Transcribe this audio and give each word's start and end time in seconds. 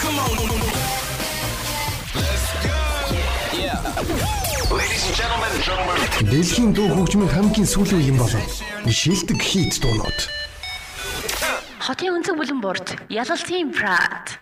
come 0.00 0.18
on, 0.18 0.36
come 0.36 0.50
on. 0.50 0.53
Дэлхийн 6.30 6.74
дуу 6.74 6.88
хөгжмийн 6.90 7.30
хамгийн 7.30 7.68
сүүлийн 7.68 8.10
юм 8.10 8.18
болов. 8.18 8.42
Шилдэг 8.90 9.40
хит 9.40 9.78
дуунууд. 9.78 10.18
Хотын 11.78 12.16
өнцөг 12.18 12.34
бүлэн 12.34 12.60
борж 12.64 12.96
ялалтын 13.06 13.70
прад. 13.70 14.40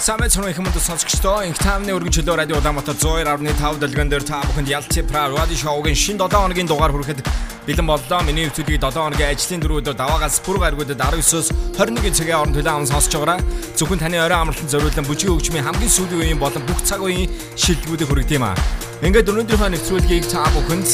Самэт 0.00 0.32
сонь 0.32 0.52
хүмүүс 0.56 0.80
сонсогчдоо 0.80 1.44
инх 1.44 1.60
таамны 1.60 1.92
өргөн 1.92 2.10
чөлөө 2.10 2.36
радио 2.40 2.56
Улаанбаатар 2.58 2.96
102.5 2.96 3.84
дэлгэн 3.84 4.10
дээр 4.10 4.24
та 4.24 4.40
бүхэнд 4.48 4.72
ялцээ 4.72 5.04
прад 5.04 5.36
радио 5.36 5.56
шоугийн 5.60 5.94
шин 5.94 6.16
7 6.16 6.28
хоногийн 6.28 6.66
дугаар 6.66 6.90
хүрэхэд 6.90 7.20
бэлэн 7.66 7.86
боллоо. 7.86 8.20
Миний 8.24 8.46
нэвтрүүлгийг 8.46 8.80
7 8.80 9.00
хоногийн 9.04 9.32
ажлын 9.32 9.60
дөрвөдөр 9.62 9.96
даваагаас 9.96 10.40
бүр 10.46 10.58
гаргуудад 10.62 11.00
19-оос 11.00 11.48
21 11.76 12.14
цагийн 12.16 12.36
хооронд 12.36 12.56
төлөө 12.56 12.72
аван 12.72 12.88
сонсож 12.88 13.12
байгаараа 13.14 13.40
зөвхөн 13.76 14.02
таны 14.02 14.18
орой 14.20 14.38
амралтанд 14.40 14.72
зориулсан 14.72 15.06
бүжгийн 15.08 15.32
хөгжмийн 15.34 15.66
хамгийн 15.66 15.94
сүүлийн 15.96 16.20
үеийн 16.20 16.40
болон 16.40 16.64
бүх 16.68 16.80
цаг 16.84 17.00
үеийн 17.04 17.28
шилдэгүүдийг 17.56 18.08
хүргэх 18.08 18.36
юм 18.36 18.46
аа. 18.48 18.56
Ингээд 19.04 19.30
өнөөдрийнхөө 19.32 19.70
нэвтрүүлгийг 19.76 20.24
та 20.28 20.44
бүхэнд 20.56 20.88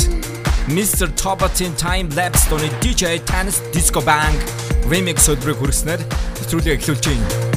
Mr. 0.74 1.08
Tobatin 1.14 1.74
Time 1.78 2.10
Lapse 2.18 2.50
доны 2.50 2.70
DJ 2.82 3.22
Tanis 3.22 3.62
Disco 3.70 4.02
Bang 4.02 4.34
remix 4.90 5.30
өдрийг 5.30 5.58
хүргэснээр 5.62 6.02
нэвтрүүлгийг 6.02 6.82
эхлүүлж 6.82 7.04
байна. 7.06 7.55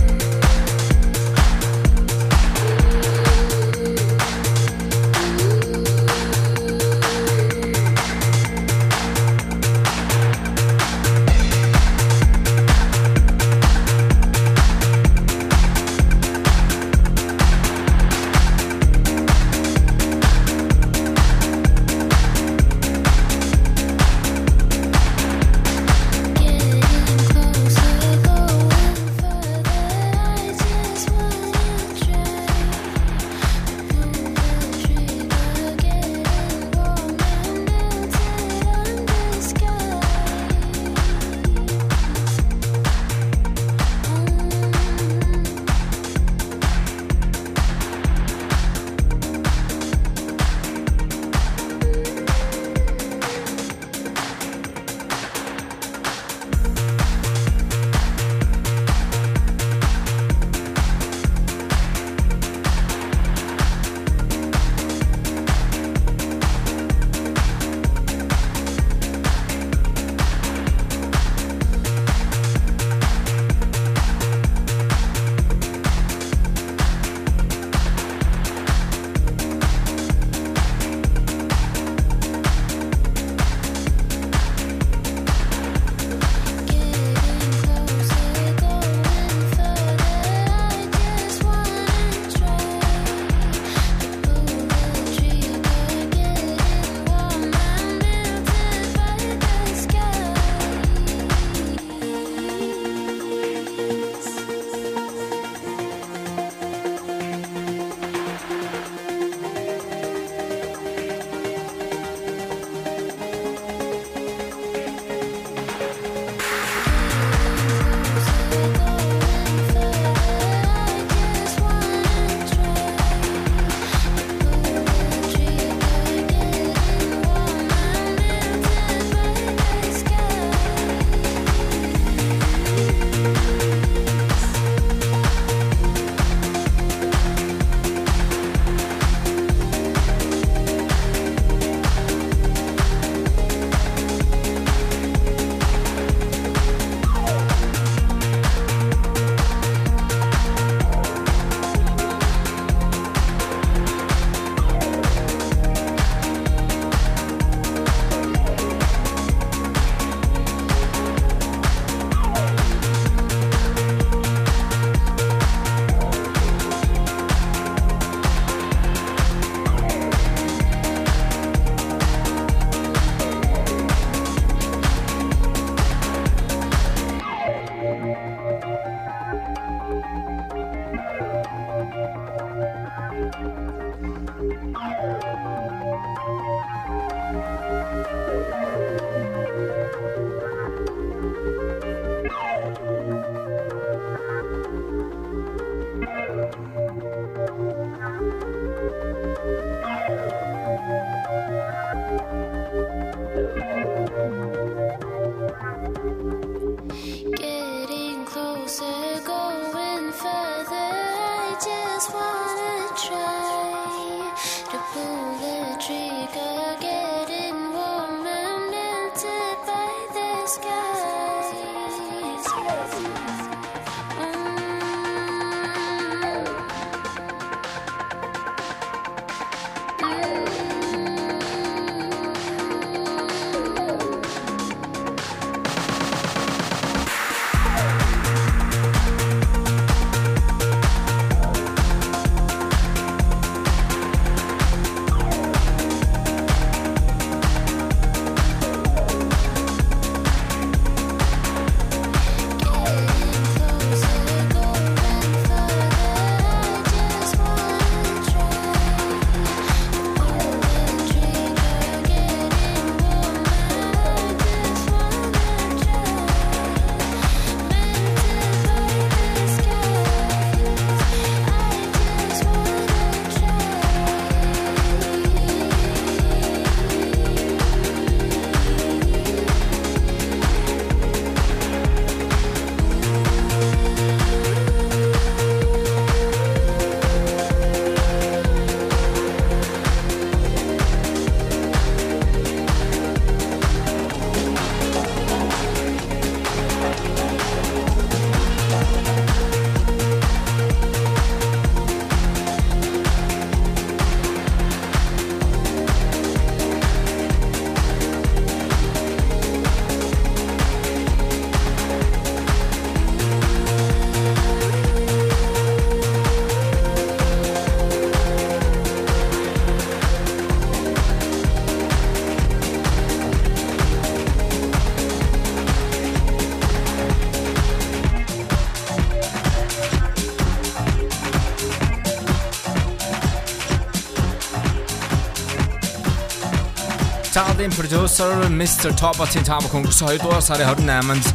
Sound 337.59 337.75
producer 337.75 338.31
Mr. 338.47 338.89
Top-ийн 338.95 339.43
таамаг 339.43 339.71
хөнгөс 339.73 339.99
2 339.99 340.23
дугаар 340.23 340.39
сарын 340.39 340.67
28-нд 340.79 341.27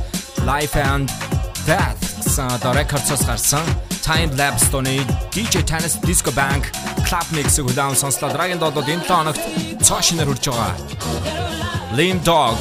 Life 0.49 0.73
and 0.81 1.13
Death 1.69 2.01
сада 2.25 2.73
рекордсоос 2.73 3.29
гарсан 3.29 3.61
Time 4.01 4.33
Lapse 4.41 4.73
тооны 4.73 5.05
DJ 5.37 5.61
Tennis 5.69 6.01
Disco 6.01 6.33
Bank 6.33 6.73
Club 7.05 7.29
Mix-ийг 7.37 7.69
удаан 7.69 7.95
сонслоо. 7.95 8.33
Dragon 8.33 8.57
Doll-д 8.57 8.89
энэ 8.89 9.05
7 9.05 9.13
хоногт 9.13 9.41
цоо 9.85 10.01
шинээр 10.01 10.29
хурж 10.33 10.49
байгаа. 10.49 10.73
Lame 11.93 12.21
Dog 12.25 12.57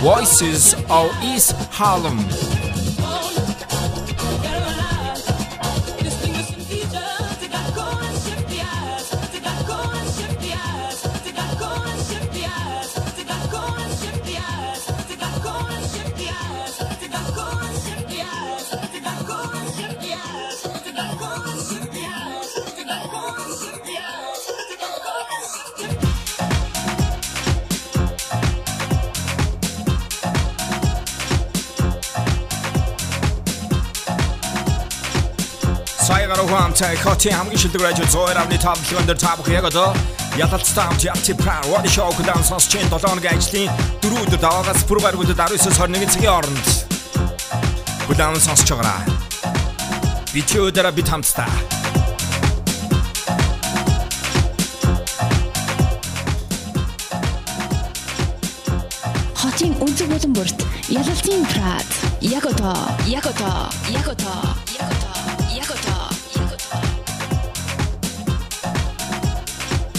Voices 0.00 0.72
of 0.88 1.12
East 1.20 1.52
Harlem 1.76 2.24
хамтаа 36.34 36.96
Коти 37.04 37.30
хамгийн 37.30 37.58
шилдэг 37.58 37.82
радио 37.82 38.04
102.5 38.04 38.50
дэлгэн 38.50 39.06
дээр 39.06 39.18
та 39.18 39.36
бүхэн 39.36 39.54
яг 39.54 39.64
одоо 39.70 39.94
ялалцтай 40.36 40.84
хамт 40.84 41.04
Яти 41.04 41.32
Пра 41.34 41.62
What 41.70 41.86
Show 41.86 42.10
гудан 42.16 42.42
сонсч 42.42 42.74
ин 42.74 42.88
7 42.90 42.98
хоногийн 42.98 43.38
ажлын 43.38 43.70
4 44.02 44.26
өдөр 44.26 44.40
даваагаас 44.42 44.82
бүр 44.88 45.00
гаргуудад 45.02 45.38
19-с 45.38 45.78
21 45.78 46.10
цагийн 46.10 46.32
хооронд 46.32 46.66
гудан 48.08 48.40
сонсч 48.40 48.66
байгаа. 48.72 49.06
Би 50.34 50.42
ч 50.42 50.58
өдөр 50.58 50.90
бит 50.90 51.08
хамтдаа 51.08 51.46
Хотын 59.38 59.72
өнцөг 59.78 60.08
болон 60.10 60.32
бүрт 60.34 60.58
ялалтын 60.90 61.46
одоо 61.46 61.86
яг 62.20 62.44
одоо 62.50 62.76
яг 63.06 63.26
одоо 63.26 63.70
яг 63.94 64.08
одоо 64.10 64.55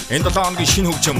Энэ 0.09 0.23
7 0.23 0.43
хоногийн 0.43 0.69
шинэ 0.71 0.87
хөгжим 0.89 1.19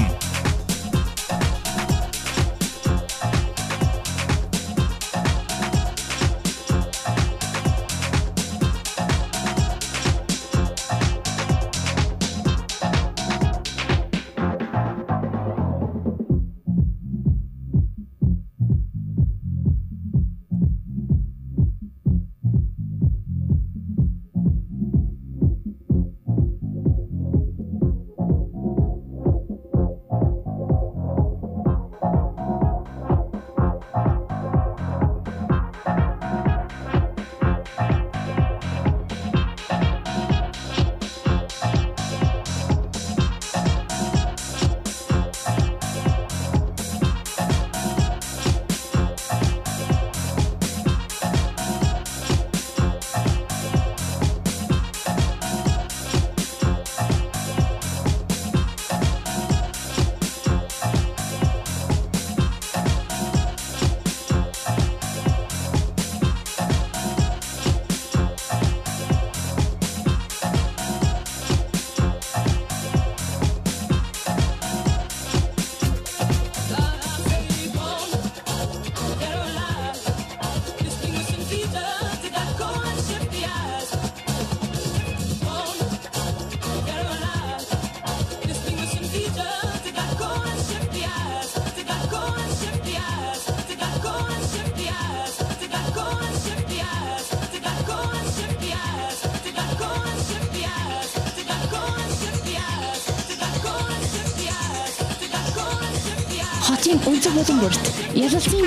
өнцөг 107.38 107.54
болон 107.54 107.60
бүрт 107.62 107.90
ялалтын 108.18 108.64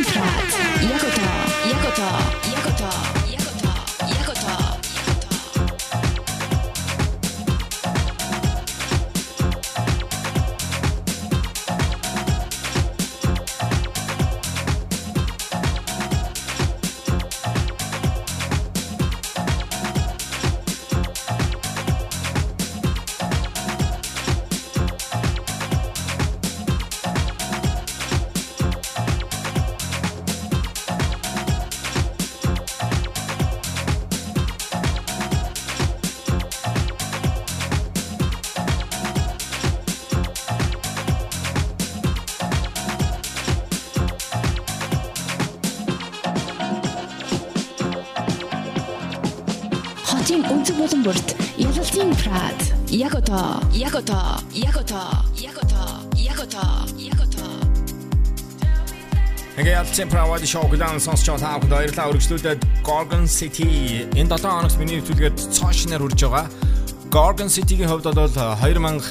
одоо 53.10 53.62
яг 53.74 53.96
одоо 53.96 54.38
яг 54.54 54.78
одоо 54.78 55.10
яг 55.34 55.58
одоо 55.58 55.90
яг 56.14 56.40
одоо 56.40 56.70
яг 57.00 57.20
одоо 57.22 57.50
Ингээ 59.58 59.74
ялцсан 59.74 60.10
правад 60.10 60.46
шоу 60.46 60.70
гэлэн 60.70 61.02
сонсч 61.02 61.26
байгаа 61.26 61.42
та 61.42 61.58
бүхэнд 61.58 61.72
баярлалаа 61.72 62.12
өргөжлүүлээд 62.14 62.62
Gorgon 62.86 63.26
City 63.26 64.06
энэ 64.14 64.38
7 64.38 64.46
хоногт 64.46 64.78
миний 64.78 65.02
нэвтрүүлгээд 65.02 65.38
цаашнаар 65.50 66.02
хүрж 66.06 66.22
байгаа. 66.22 66.46
Gorgon 67.10 67.50
City-ийн 67.50 67.90
хувьд 67.90 68.06
бол 68.06 68.30
2014 68.30 69.10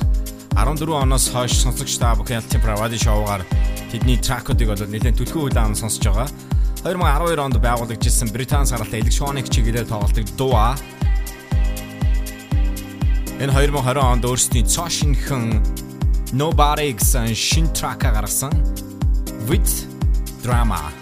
оноос 1.03 1.27
хойш 1.29 1.59
сонсогч 1.59 1.99
та 1.99 2.15
бүхэн 2.15 2.41
ялцсан 2.41 2.63
правад 2.63 2.95
шоугаар 2.95 3.43
тэдний 3.91 4.23
тракуудыг 4.23 4.71
бол 4.71 4.87
нэлээд 4.87 5.19
түлхүү 5.19 5.51
хүлээн 5.51 5.75
сонсож 5.75 6.05
байгаа. 6.07 6.29
2012 6.87 7.43
онд 7.43 7.57
байгуулагдсан 7.59 8.33
Британи 8.33 8.71
саралтай 8.71 9.03
электроник 9.03 9.51
чиглэлээр 9.51 9.91
тоглолтог 9.91 10.25
Dua 10.39 10.79
Энэ 13.41 13.53
2020 13.57 14.05
онд 14.05 14.25
өөрсдийн 14.29 14.69
цоо 14.69 14.93
шинхэн 14.93 15.65
Nobody 16.37 16.93
гэсэн 16.93 17.33
шин 17.33 17.73
трак 17.73 18.05
гаргасан. 18.05 18.53
With 19.49 19.89
drama 20.45 21.00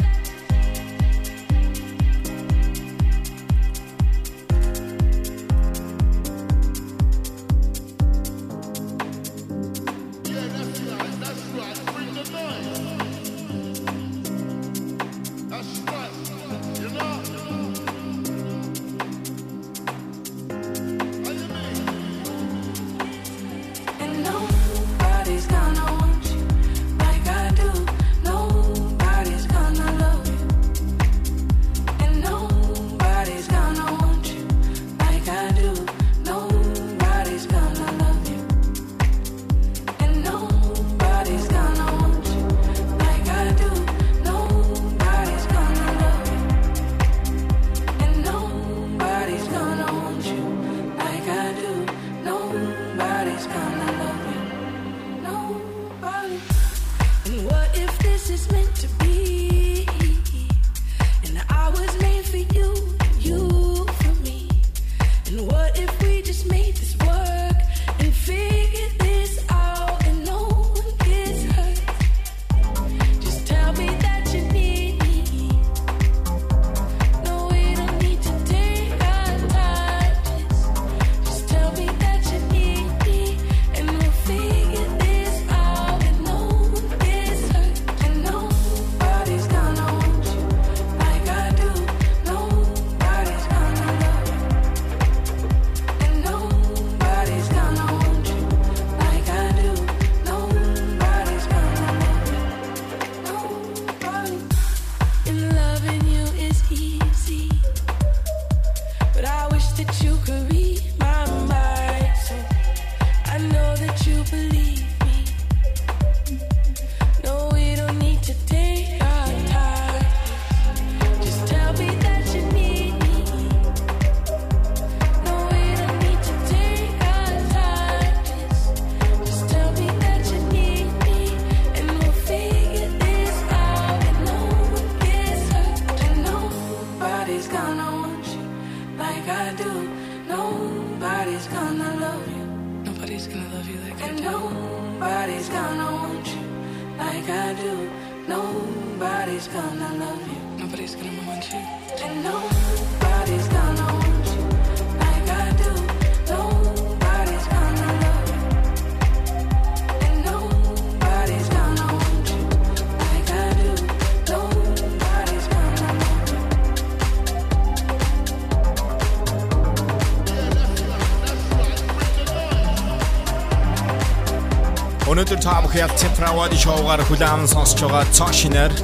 Бүхэн 175.78 175.94
Цифравад 175.94 176.52
шоугаар 176.58 177.06
хүлээн 177.06 177.47
сонсож 177.47 177.87
байгаа 177.87 178.02
цоо 178.11 178.35
шинээр 178.35 178.75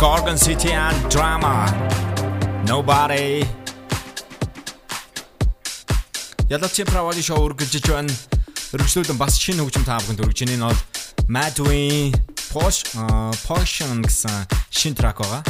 Gorgon 0.00 0.40
City 0.40 0.72
and 0.72 0.96
Drama 1.12 1.68
Nobody 2.64 3.44
Ялла 6.48 6.72
Цифравад 6.72 7.20
шоу 7.20 7.52
үргэлжлэж 7.52 7.84
байна. 7.84 8.08
Өргөжлүүлэн 8.72 9.20
бас 9.20 9.36
шинэ 9.36 9.60
хөгжим 9.60 9.84
та 9.84 10.00
бүхэнд 10.00 10.24
өргөж 10.24 10.40
ийн 10.48 10.56
нь 10.56 10.64
бол 10.64 10.80
Madwin 11.28 12.16
Posh 12.48 12.88
Potion 13.44 14.00
гэсэн 14.08 14.48
шинэ 14.72 14.96
трак 14.96 15.20
байгаа. 15.20 15.44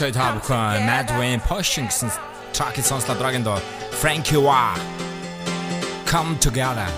Та 0.00 0.32
бүхэн. 0.32 0.88
Mad 0.88 1.12
Wayne 1.20 1.44
Pushing 1.44 1.84
гэсэн 1.92 2.08
track-ийг 2.56 2.88
сонслоо 2.88 3.20
драгийн 3.20 3.44
доо 3.44 3.60
Frankie 4.00 4.40
Wa 4.40 4.72
Come 6.08 6.40
Together. 6.40 6.88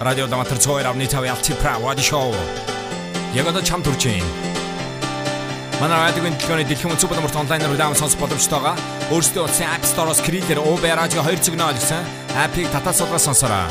Радио 0.00 0.24
даматар 0.26 0.56
цоор 0.56 0.88
авны 0.88 1.04
тав 1.04 1.28
ялти 1.28 1.52
правади 1.60 2.00
шоу. 2.00 2.32
Яг 3.34 3.46
одоо 3.46 3.60
чам 3.60 3.82
турж 3.82 4.00
байна. 4.00 4.24
Манай 5.76 6.08
радиогийн 6.08 6.40
төлөвний 6.40 6.64
дэлхийн 6.64 6.96
үнцэн 6.96 7.12
боломорт 7.12 7.36
онлайнаар 7.36 7.76
удаан 7.76 7.92
сонсох 7.92 8.24
боломжтойгоо 8.24 8.72
өөрсдөө 9.12 9.44
утсан 9.44 9.68
App 9.68 9.84
Store-оос 9.84 10.24
Creator 10.24 10.56
OB 10.56 10.88
радио 10.88 11.20
2 11.20 11.36
цэгнэ 11.44 11.68
олгсон 11.68 12.00
апп-ийг 12.32 12.72
татаа 12.72 12.96
суулгаж 12.96 13.28
сонсороо. 13.28 13.68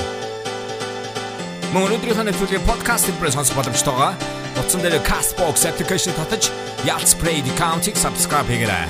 Мөн 1.74 1.90
өнөөдрийнхөө 1.90 2.30
нэвтрүүлгийн 2.30 2.70
подкаст 2.70 3.10
хэлбэрээр 3.10 3.34
сонсох 3.42 3.58
боломжтойгоо 3.58 4.14
утсан 4.62 4.86
дээр 4.86 5.02
Castbox 5.02 5.66
application 5.66 6.14
татаж 6.14 6.54
Yacht 6.88 7.06
Spray 7.06 7.44
account-ийг 7.44 7.98
subscribe 7.98 8.48
хийгээрэй. 8.48 8.88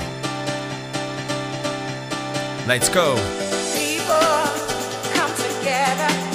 Let's 2.68 2.88
go. 2.88 3.16
Wagging 4.06 4.78
Come 5.14 5.34
Together 5.34 6.27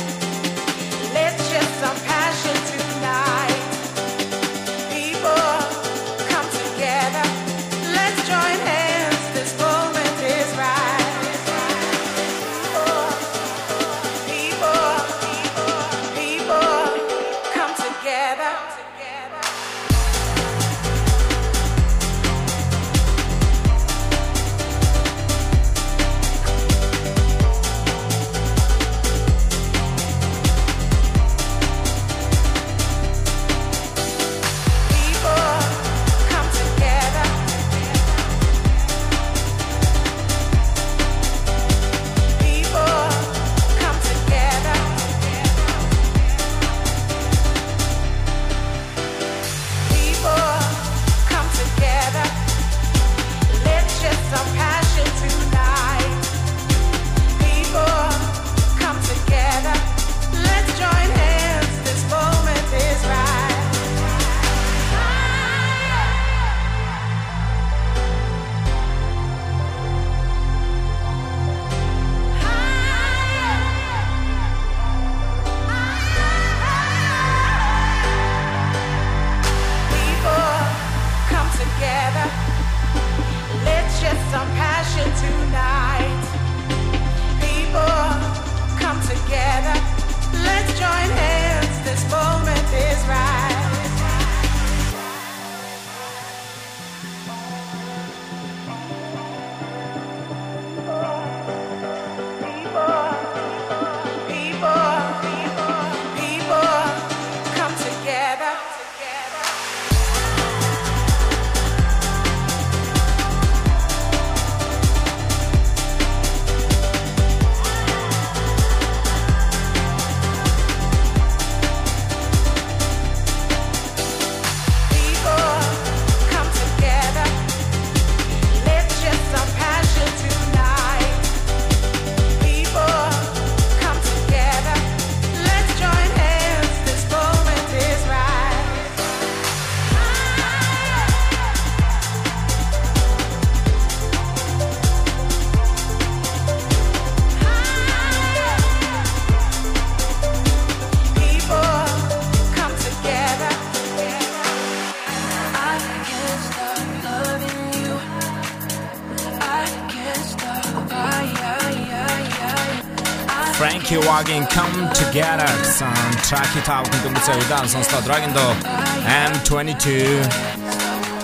гэсэн 164.23 165.93
track-ийг 166.27 166.63
тавхан 166.63 166.99
дүнсээ 167.03 167.35
удаан 167.43 167.67
сонслоо 167.67 168.01
Dragon 168.07 168.31
Dog. 168.31 168.55
M22 169.03 169.85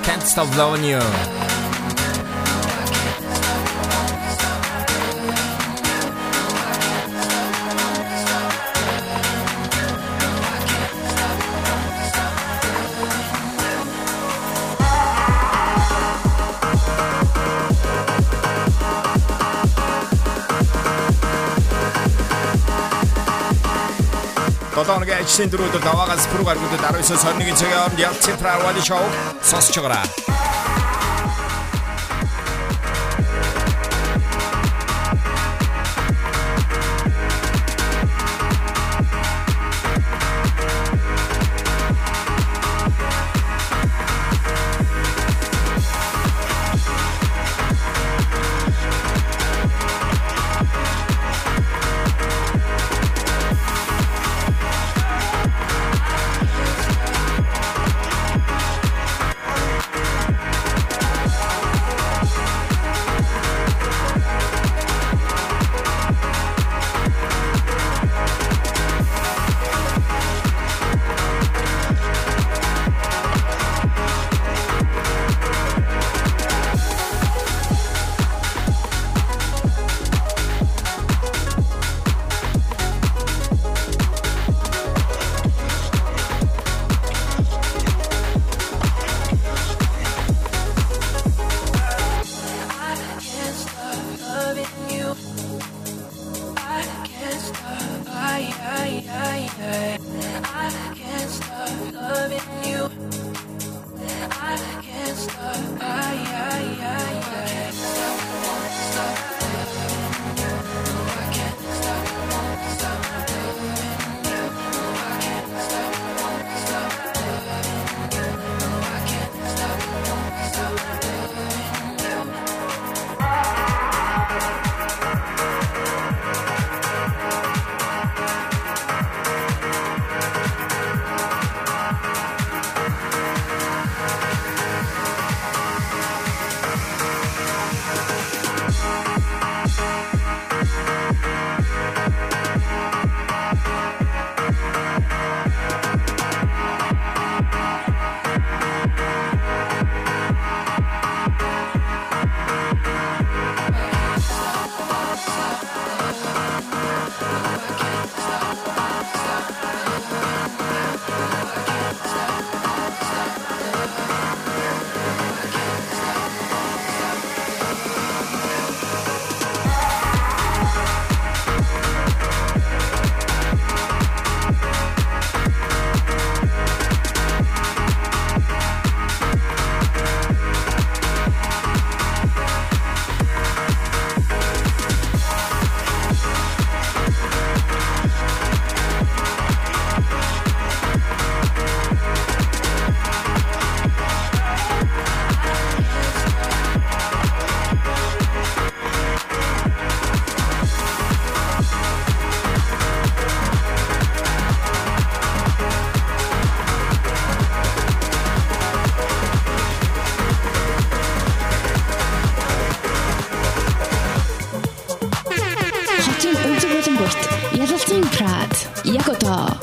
Can't 0.05 0.25
Stop 0.27 0.49
Loving 0.59 0.83
You 0.83 1.48
хоногийн 24.87 25.19
ажлын 25.23 25.49
дөрөвдөр 25.51 25.83
даваагаас 25.83 26.27
пүрэв 26.31 26.45
гаргуудад 26.47 26.81
19-с 26.83 27.23
21-ийн 27.25 27.57
цагийн 27.59 27.77
хооронд 27.79 27.99
ялцсан 27.99 28.37
Правали 28.39 28.81
шоу 28.85 29.03
сонсож 29.43 29.77
байгаа. 29.83 30.58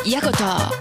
Одоо 0.06 0.10
яг 0.10 0.24
одоо 0.24 0.75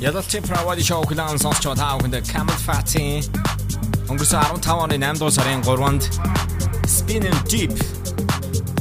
Ядалчийн 0.00 0.42
Pravadi 0.42 0.80
Show 0.80 1.04
клан 1.04 1.36
сонсч 1.38 1.66
байгаа 1.68 2.00
хүнд 2.00 2.16
Camel 2.24 2.56
Fat-ийн 2.64 3.20
өнгөрсөн 4.08 4.40
15 4.48 4.72
оны 4.84 4.96
8 4.96 5.20
дугаар 5.20 5.34
сарын 5.36 5.60
3-нд 5.60 6.02
Spinning 6.88 7.36
Deep 7.52 7.76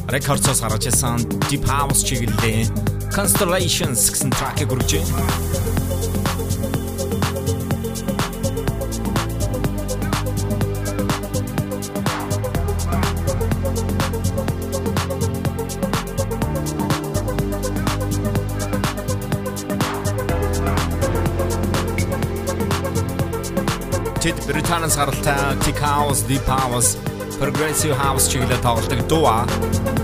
рекордсоос 0.07 0.63
гарч 0.63 0.87
ирсэн 0.87 1.19
Deep 1.51 1.67
House 1.67 2.07
чиглэлийн 2.07 2.71
Constellations 3.11 4.07
гэсэн 4.15 4.31
тракийг 4.31 4.71
хүргэж 4.71 5.03
Тэд 24.69 24.77
Британаас 24.77 24.97
гаралтай 24.97 25.57
Tech 25.65 25.81
House, 25.81 26.21
Deep 26.29 26.45
House, 26.45 26.93
Progressive 27.41 27.97
House 27.97 28.29
чиглэлээр 28.29 28.61
тоглодог 28.61 29.01
дуу. 29.09 29.98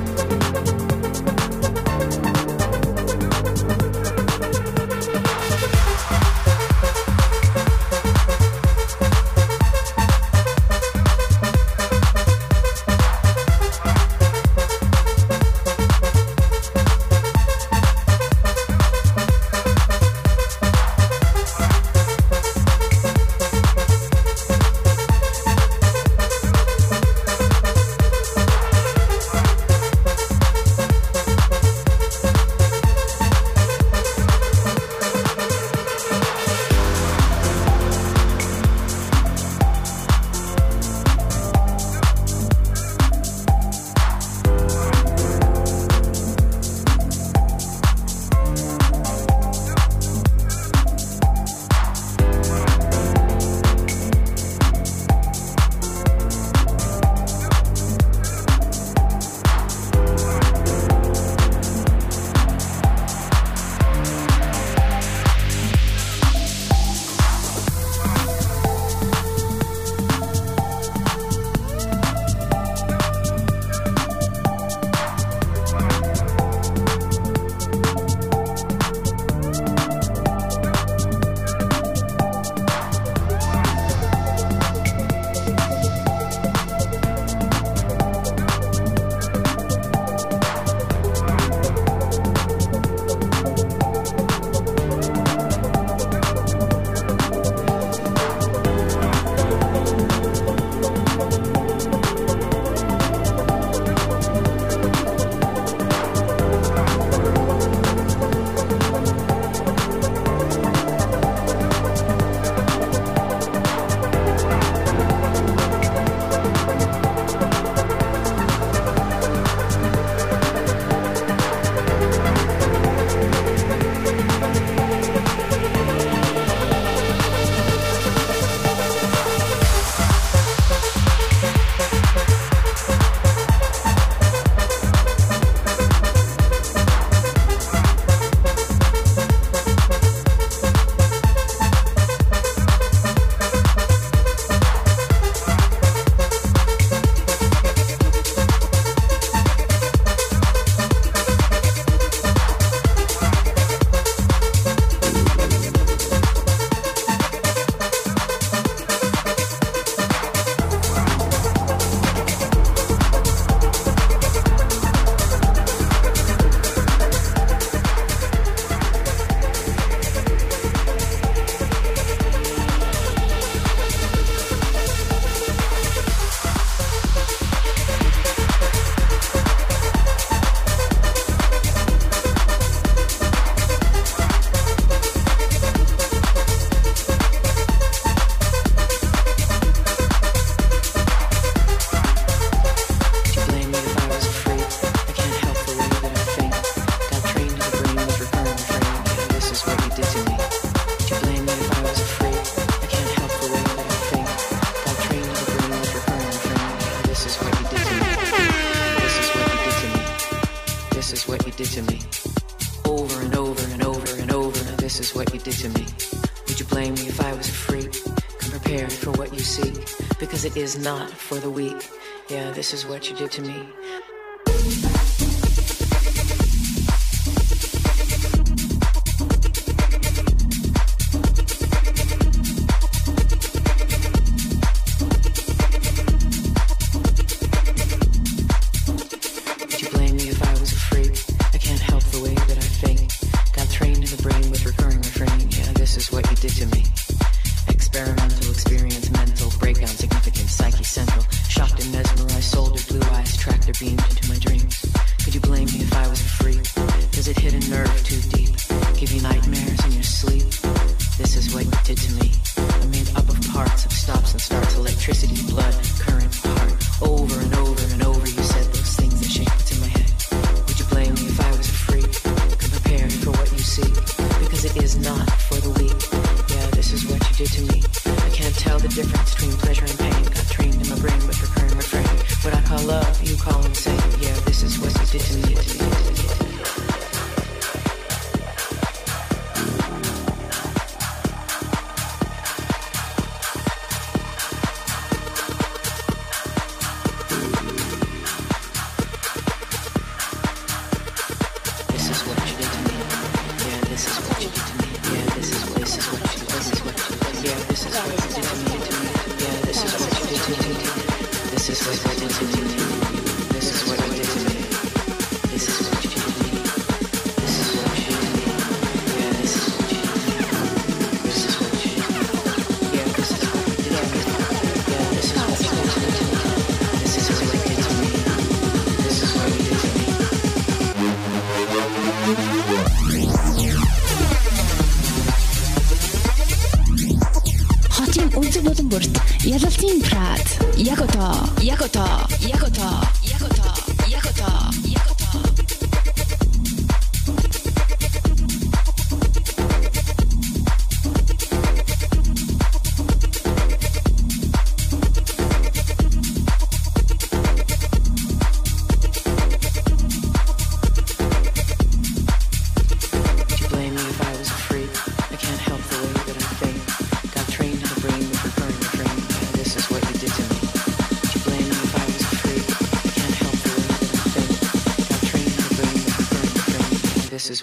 Is 220.55 220.77
not 220.77 221.09
for 221.09 221.35
the 221.35 221.49
weak. 221.49 221.89
Yeah, 222.29 222.51
this 222.51 222.73
is 222.73 222.85
what 222.85 223.09
you 223.09 223.15
did 223.15 223.31
to 223.31 223.41
me. 223.41 223.67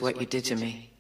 What 0.03 0.21
you 0.21 0.27
did 0.27 0.45
to 0.47 0.57
me. 0.57 0.91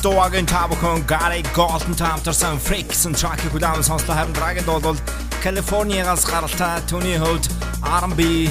Дуугийн 0.00 0.46
та 0.46 0.64
бүхэн 0.68 1.04
Gary 1.04 1.42
Golden 1.52 1.96
Tamtarсан 1.96 2.56
Freaks-ын 2.60 3.12
track-ийг 3.12 3.52
хүлээн 3.52 3.84
сонслоо 3.84 4.16
харин 4.16 4.64
дуу 4.64 4.80
бол 4.80 4.98
Калифорниагаас 5.44 6.24
гаралтай 6.24 6.80
түүний 6.88 7.18
хувьд 7.20 7.48
R&B, 7.82 8.48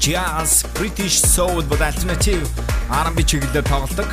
Jazz, 0.00 0.66
British 0.76 1.24
Soul 1.24 1.64
бол 1.68 1.80
alternative 1.80 2.44
R&B 2.90 3.24
чиглэлээр 3.24 3.64
тоглодог. 3.64 4.10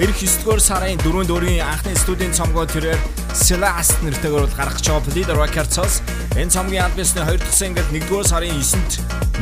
Ирэх 0.00 0.18
9-р 0.24 0.60
сарын 0.60 0.98
4-нд 1.04 1.30
өөрийн 1.30 1.60
анхны 1.60 1.92
студийн 1.98 2.32
цомгоо 2.32 2.64
тэрээр 2.64 2.98
Celeste 3.34 4.00
нэртэйгээр 4.06 4.46
бол 4.46 4.58
гаргаж 4.58 4.84
байгаа 4.88 5.04
Bleeder 5.10 5.36
Records-оос 5.36 6.00
энэ 6.38 6.54
цомгийн 6.54 6.86
альбомсны 6.86 7.22
2 7.28 7.38
дахь 7.38 7.54
single 7.54 7.86
1-р 7.92 8.24
сарын 8.26 8.56
9-нд 8.56 8.92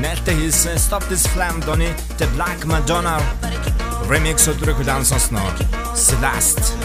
нээлттэй 0.02 0.36
хийсэн 0.42 0.76
Stop 0.76 1.06
This 1.06 1.24
Flame 1.32 1.62
доны 1.64 1.94
The 2.18 2.26
Black 2.36 2.66
Madonna 2.66 3.20
remix 4.10 4.48
өдрийг 4.50 4.76
хүлээн 4.76 5.06
сонсноо. 5.06 5.81
Celeste 6.02 6.81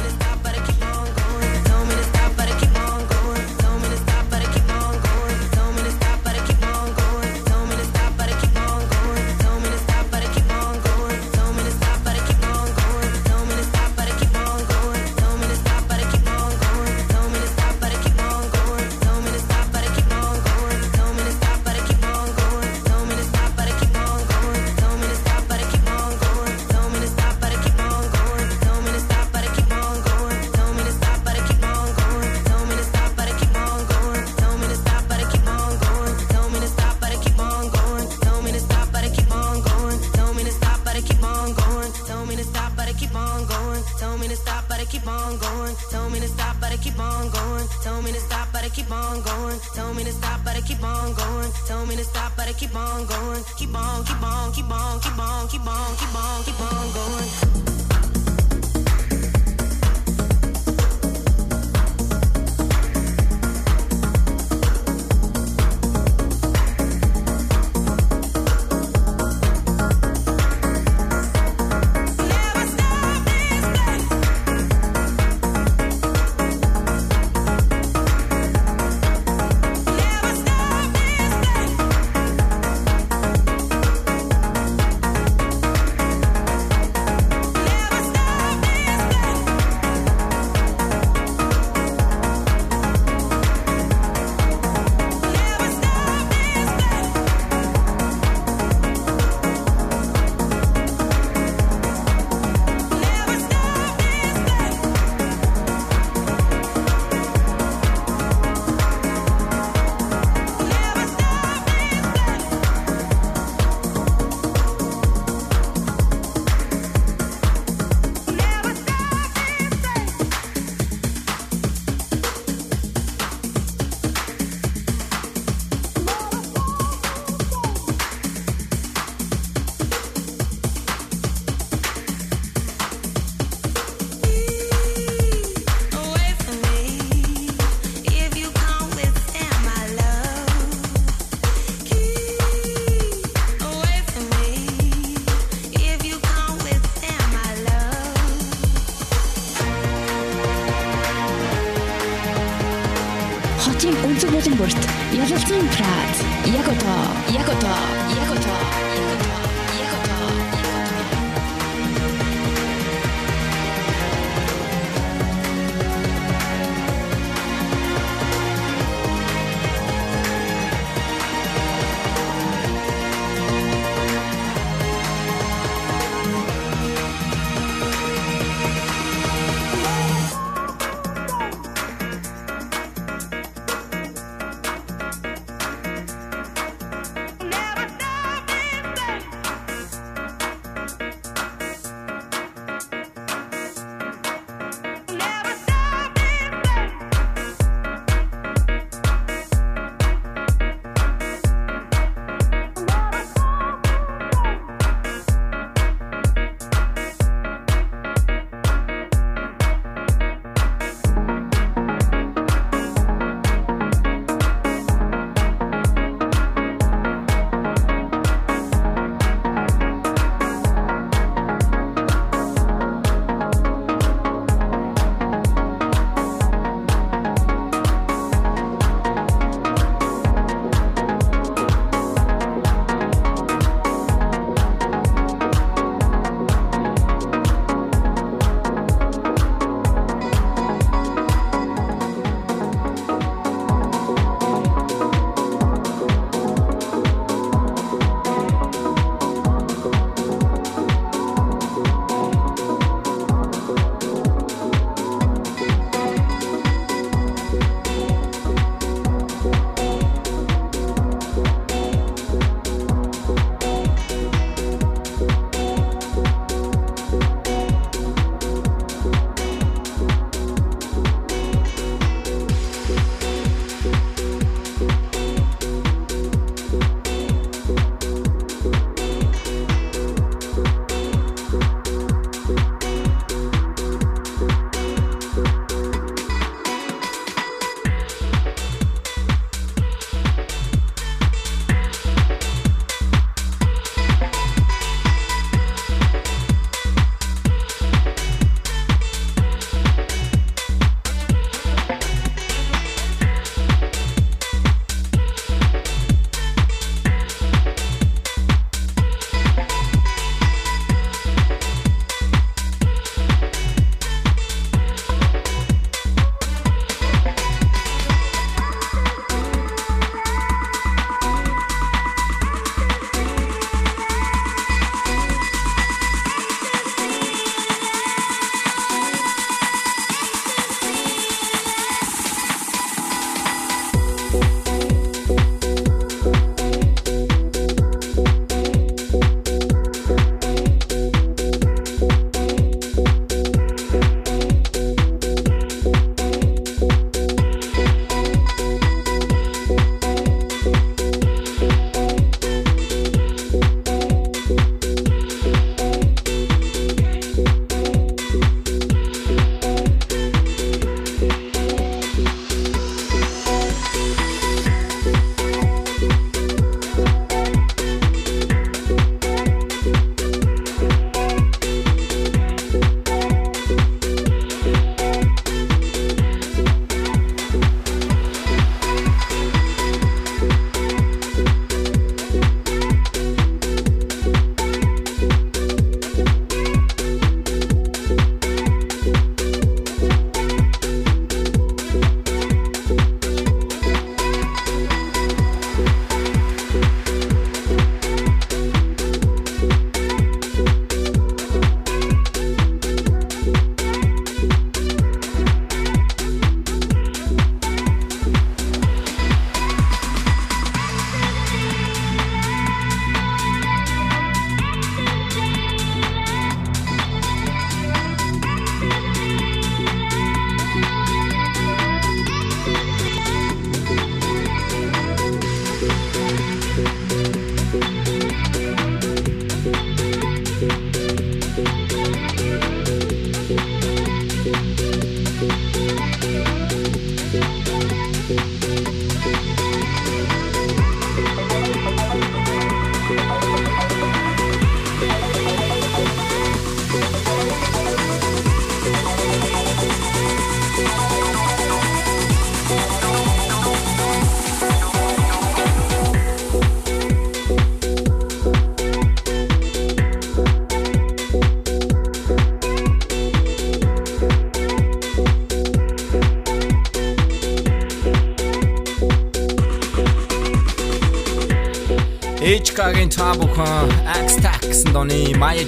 X-Tax, 474.05 474.83
Donny, 474.83 475.33
Maya 475.33 475.63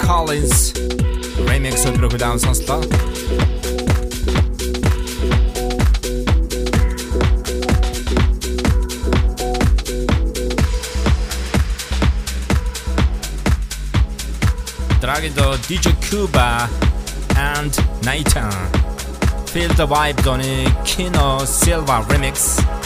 Collins. 0.00 0.72
Remix 1.46 1.86
of 1.88 1.94
gruby 1.94 2.18
Down 2.18 2.38
Slot 2.38 2.56
Dragged 15.00 15.38
DJ 15.66 16.00
Cuba 16.02 16.68
and 17.36 17.76
Nathan. 18.04 18.50
Feel 19.46 19.68
the 19.70 19.86
Vibe 19.86 20.22
Donny. 20.22 20.66
Kino 20.84 21.44
Silva 21.44 22.04
Remix. 22.08 22.79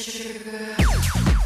Sugar. 0.00 1.39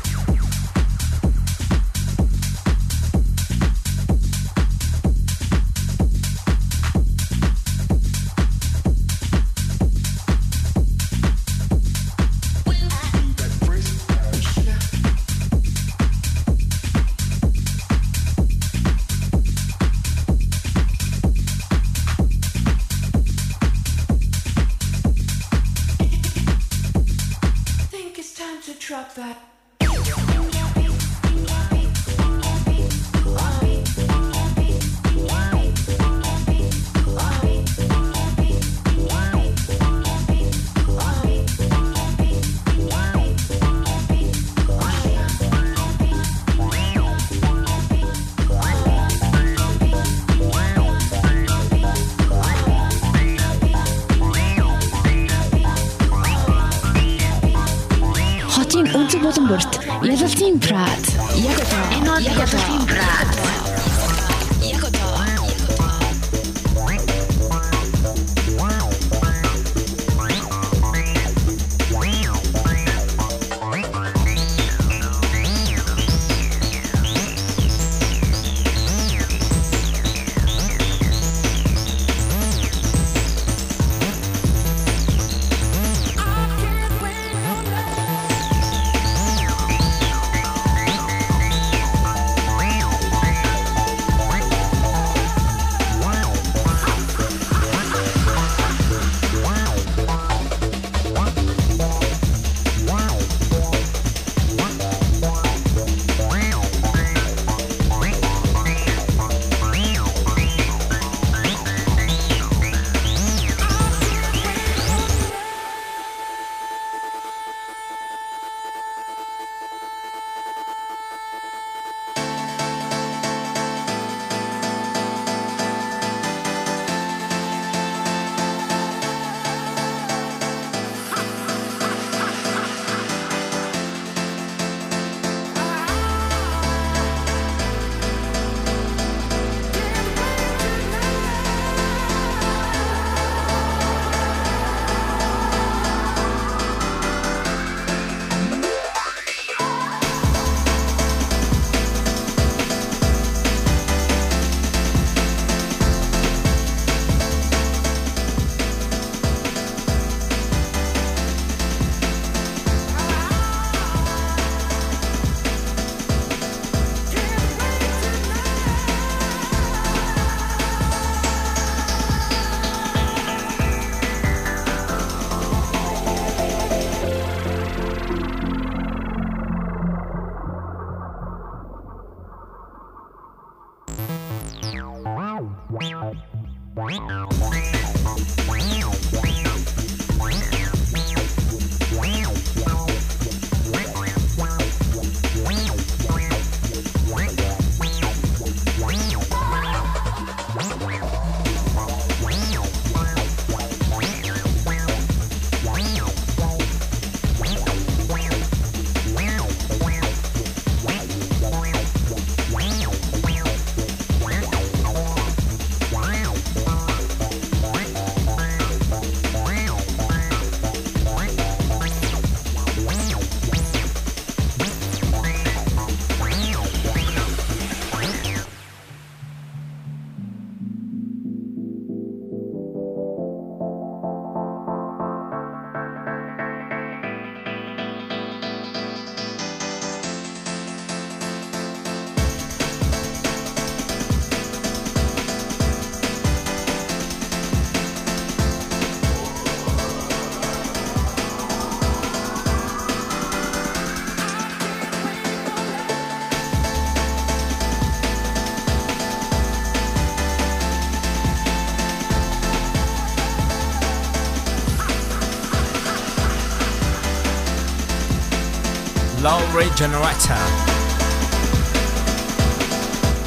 Generator. 269.73 270.37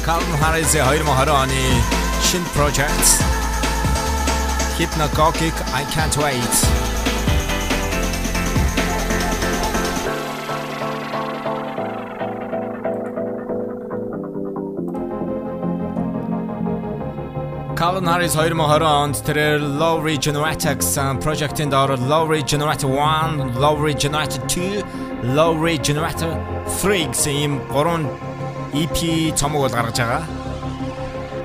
Calvin 0.05 0.37
Harris 0.39 0.71
2020 0.71 1.29
оны 1.29 1.63
шинэ 2.23 2.47
project 2.55 3.07
Hypnagogic 4.77 5.55
I 5.73 5.83
Can't 5.91 6.15
Wait. 6.17 6.55
Calvin 17.75 18.07
Harris 18.07 18.33
2020 18.35 18.85
онд 18.85 19.15
тэрээр 19.27 19.59
Lowry 19.59 20.15
Generator 20.15 20.79
гэсэн 20.79 21.19
project-ийн 21.19 21.67
доор 21.67 21.99
Lowry 21.99 22.39
Generator 22.39 22.87
1, 22.87 23.59
Lowry 23.59 23.91
Generator 23.91 24.39
2, 24.47 24.79
Lowry 25.38 25.78
Generator 25.78 26.34
3 26.82 27.14
гэсэн 27.14 27.30
ийм 27.30 27.52
гурван 27.70 28.10
EP 28.74 29.30
цомог 29.38 29.62
бол 29.62 29.70
гаргаж 29.70 29.98
байгаа. 30.02 30.26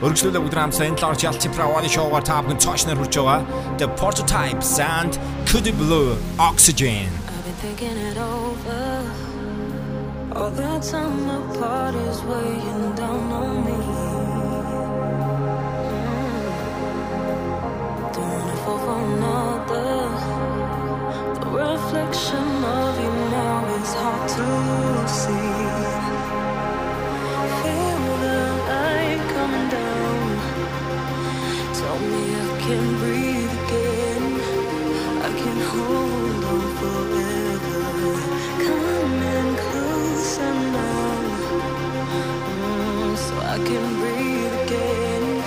Өргөжлөлөө 0.02 0.42
бүгд 0.42 0.58
хамтдаа 0.58 0.88
энэ 0.90 0.98
талаар 0.98 1.22
ялци 1.30 1.48
правали 1.54 1.90
шоугаар 1.94 2.26
та 2.26 2.42
бүхэн 2.42 2.58
цаашнаар 2.58 2.98
хүрч 2.98 3.16
байгаа. 3.22 3.46
The 3.78 3.88
Prototypes 3.94 4.82
and 4.82 5.14
Could 5.46 5.70
Blue 5.78 6.18
Oxygen. 6.42 7.14
All 10.34 10.50
that 10.50 10.82
time 10.82 11.30
apart 11.38 11.94
is 11.94 12.18
weighing 12.26 12.66
down 12.66 12.90
on 12.90 12.93
I 43.54 43.58
can 43.60 44.00
breathe 44.02 44.54
again. 44.64 45.44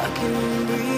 I 0.00 0.10
can 0.14 0.34
hold 0.34 0.97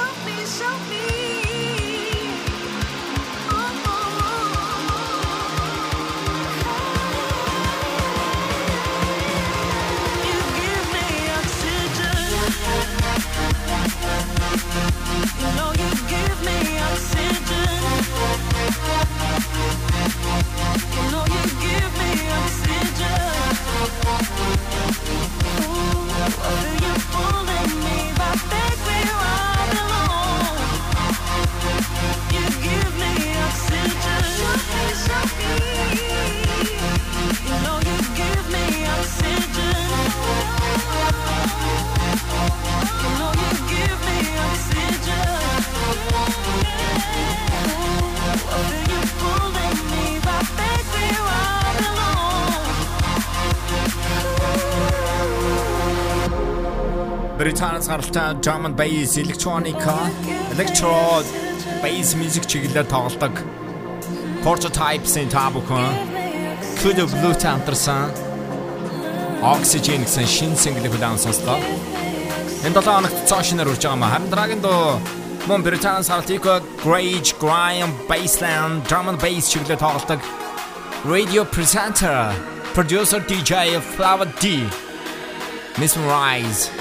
show 0.00 0.24
me, 0.24 0.46
show 0.46 0.78
me. 0.88 1.39
Гаралтай 57.90 58.34
drum 58.40 58.66
and 58.66 58.76
bass, 58.76 59.16
electronica, 59.18 59.96
electro 60.54 60.94
bass 61.82 62.14
music 62.14 62.46
чиглэлээр 62.46 62.86
тоглодог 62.86 63.34
Prototypes-ийн 64.44 65.28
та 65.28 65.50
бүхэн 65.50 65.90
Clue 66.78 67.06
Blue 67.10 67.34
хамтарсан 67.34 68.14
Oxygen 69.42 70.04
гэсэн 70.06 70.26
шинэ 70.26 70.56
single-ийг 70.56 70.94
удаан 70.94 71.18
сонслоо. 71.18 71.58
Энэ 72.64 72.76
7 72.76 72.84
хоногт 72.84 73.28
цоо 73.28 73.42
шинээр 73.42 73.72
үрж 73.72 73.82
байгаа 73.84 74.00
маа. 74.00 74.12
Харин 74.14 74.30
дараагийн 74.30 74.62
доо 74.62 75.00
мөн 75.48 75.64
Британаас 75.64 76.08
гаралтыг 76.12 76.44
Grage, 76.84 77.34
Grime, 77.42 77.92
Bassland, 78.08 78.86
drum 78.88 79.08
and 79.08 79.18
bass 79.18 79.50
чиглэлээр 79.50 79.80
тоглодог 79.80 80.20
Radio 81.04 81.44
presenter, 81.44 82.32
producer 82.74 83.20
DJ 83.24 83.80
Flower 83.80 84.28
D. 84.40 84.68
Mesmerize 85.80 86.79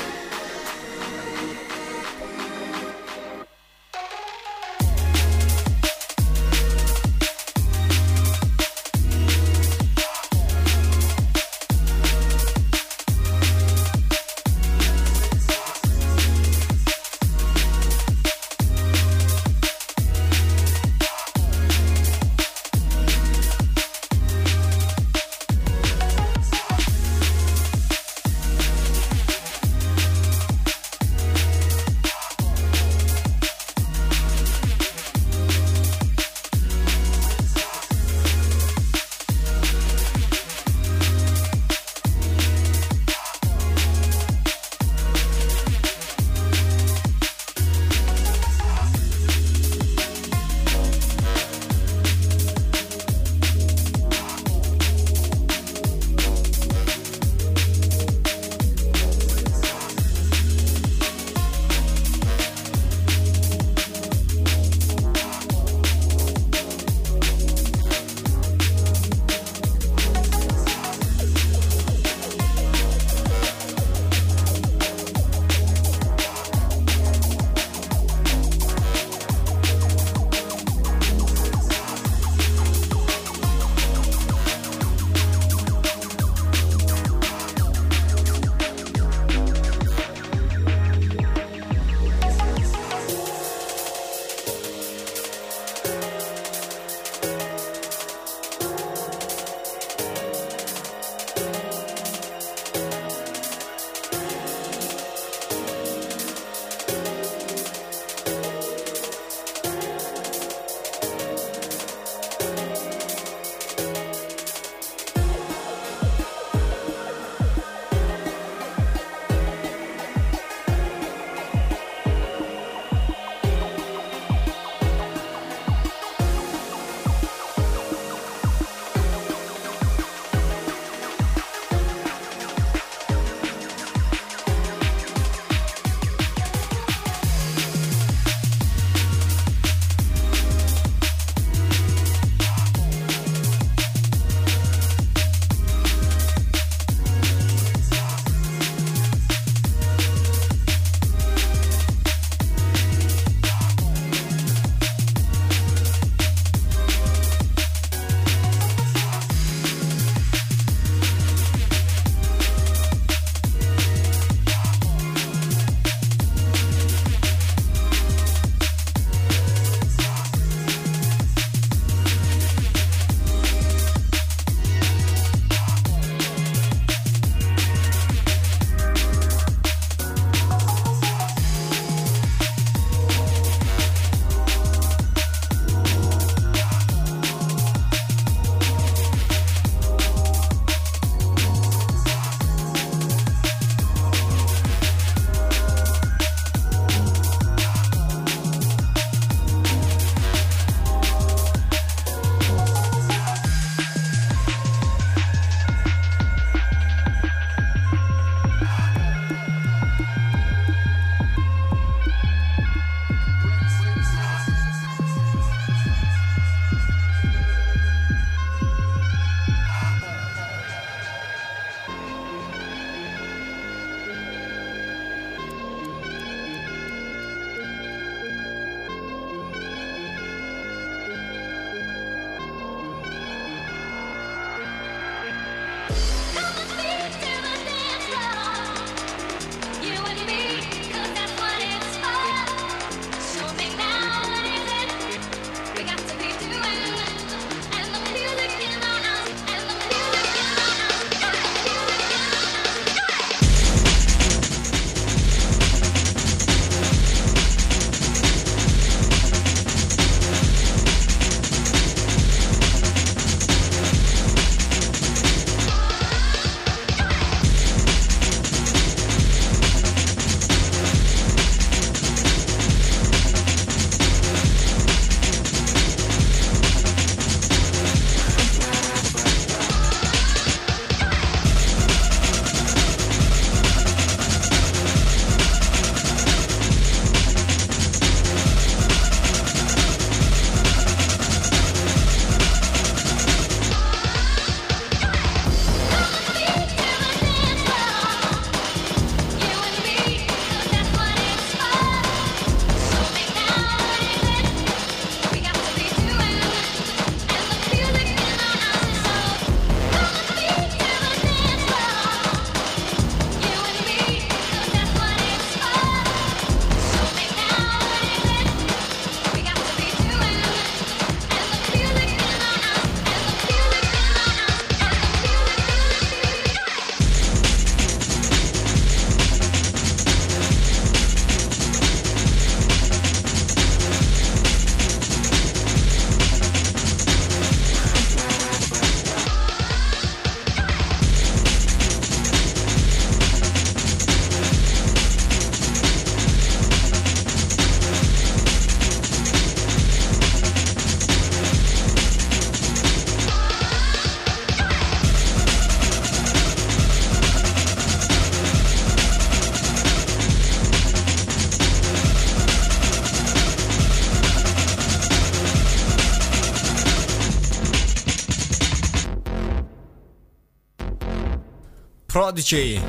Prodigy 372.10 372.82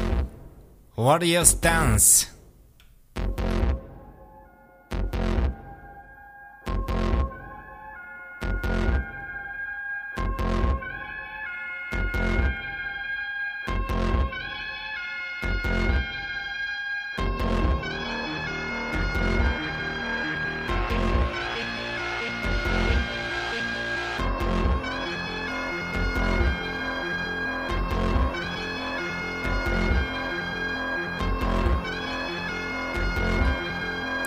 Warriors 0.97 1.53
Dance 1.53 2.30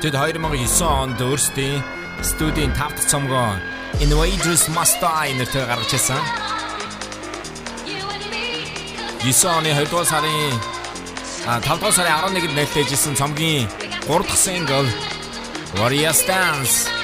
Тэд 0.04 0.20
2009 0.20 0.84
онд 0.84 1.16
өөрсдийн 1.24 1.80
студийн 2.28 2.76
5 2.76 2.91
дахь 2.91 3.08
цомгоо 3.08 3.56
Invaders 4.04 4.68
Must 4.76 4.99
Die 4.99 5.32
нэртэй 5.39 5.64
гаргаж 5.64 5.95
ирсэн. 5.95 6.20
9 9.24 9.47
оны 9.47 9.72
2 9.72 9.88
дугаар 9.88 10.04
сарын 10.04 10.60
а 11.47 11.64
5 11.64 11.80
дугаар 11.80 11.95
сарын 11.95 12.20
11-нд 12.20 12.51
нээлттэйжсэн 12.51 13.16
цомгийн 13.16 13.72
3 14.12 14.28
дахь 14.28 14.41
single 14.43 14.89
Warriors 15.80 16.20
Dance 16.28 17.03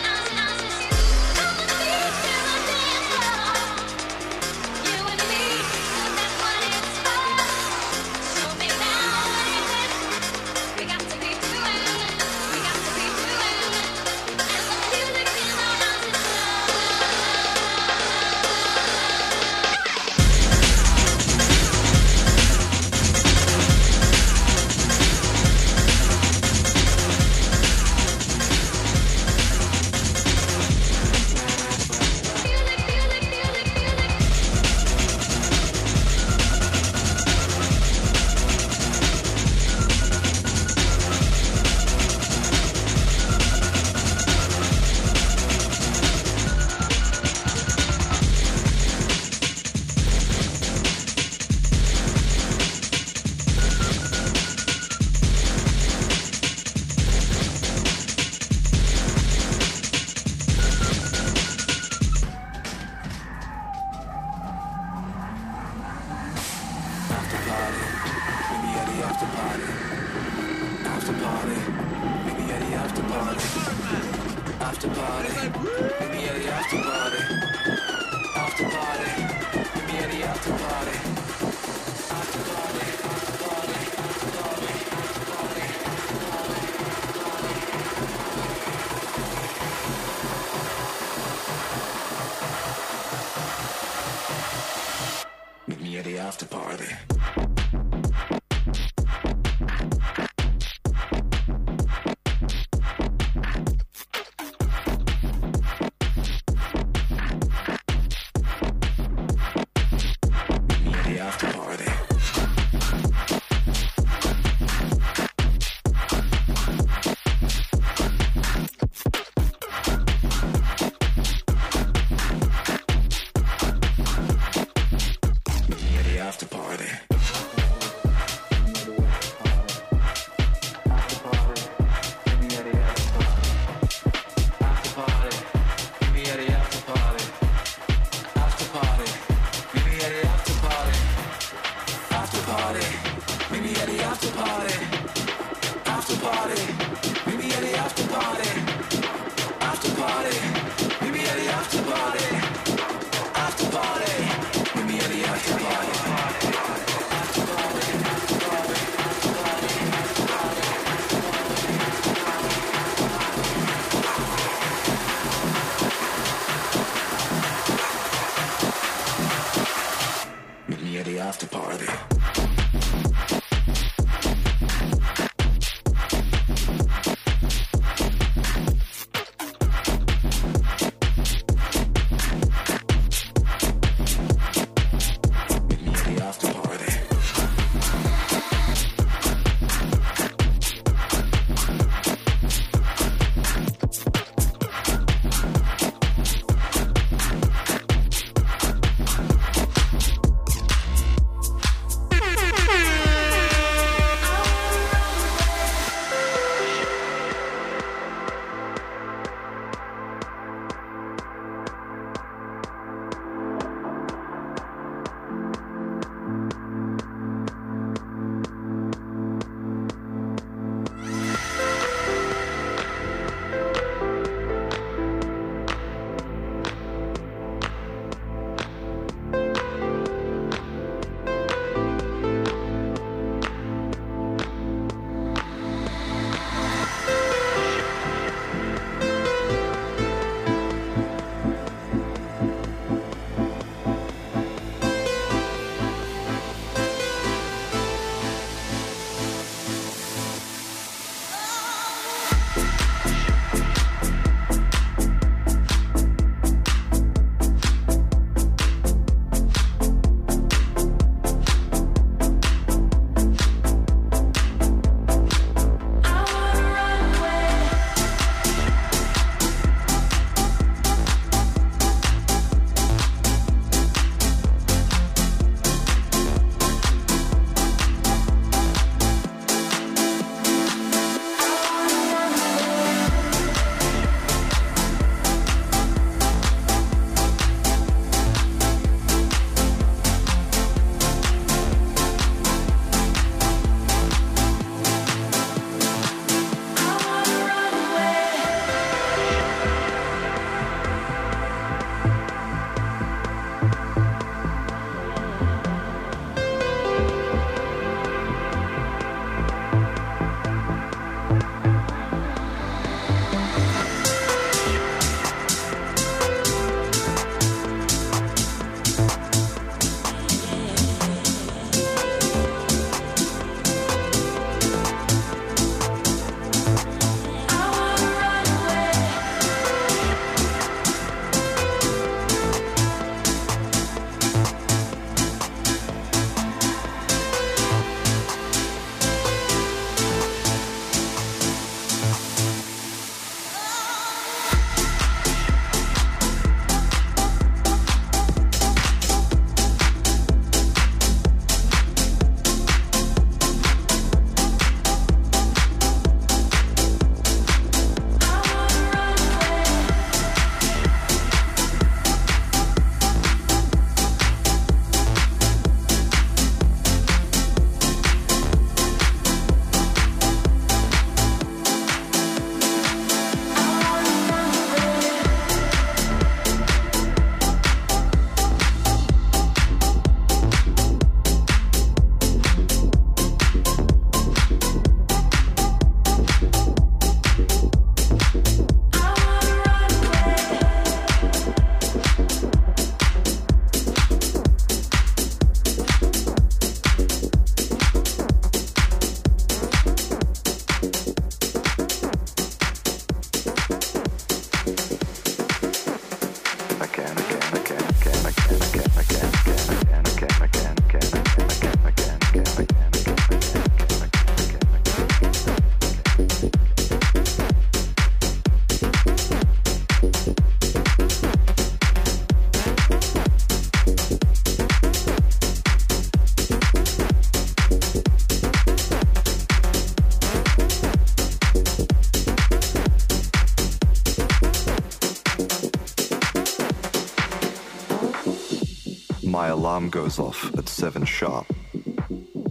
alarm 439.79 439.89
goes 439.91 440.19
off 440.19 440.53
at 440.57 440.67
7 440.67 441.05
sharp. 441.05 441.45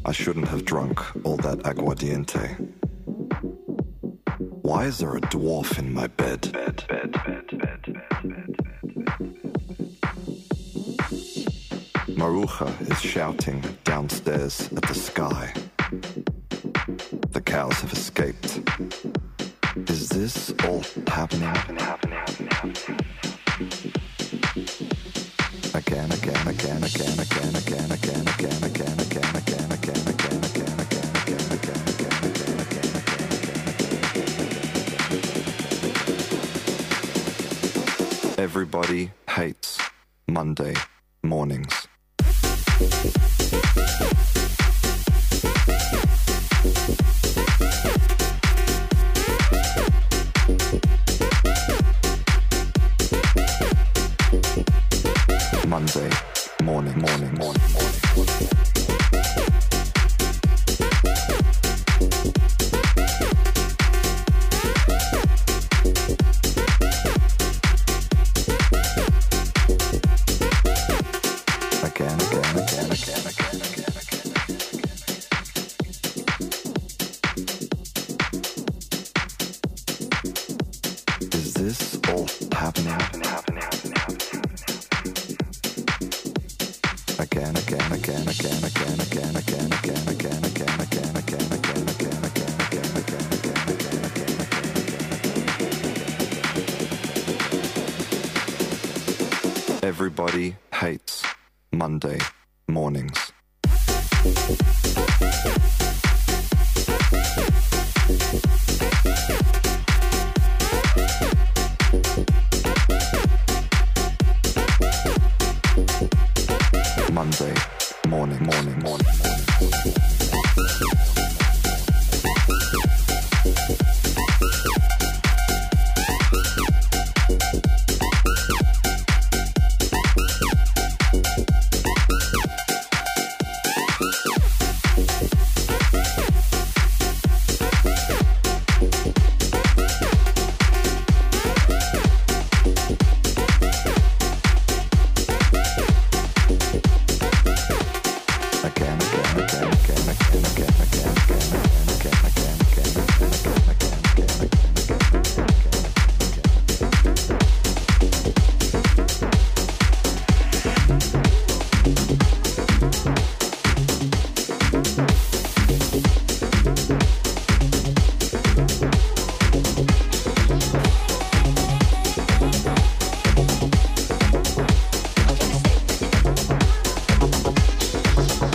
I 0.06 0.12
shouldn't 0.12 0.48
have 0.48 0.64
drunk 0.64 0.98
all 1.26 1.36
that 1.38 1.58
aguardiente. 1.58 2.56
Why 4.62 4.86
is 4.86 4.96
there 4.96 5.14
a 5.14 5.20
dwarf 5.20 5.78
in 5.78 5.92
my 5.92 6.06
bed? 6.06 6.50
bed, 6.52 6.86
bed, 6.88 7.12
bed, 7.12 7.88
Maruja 12.16 12.68
is 12.90 13.00
shouting 13.00 13.62
downstairs 13.84 14.72
at 14.72 14.82
the 14.82 14.94
sky. 14.94 15.52
Everybody 38.58 39.12
hates 39.30 39.78
Monday 40.26 40.74
mornings. 41.22 41.77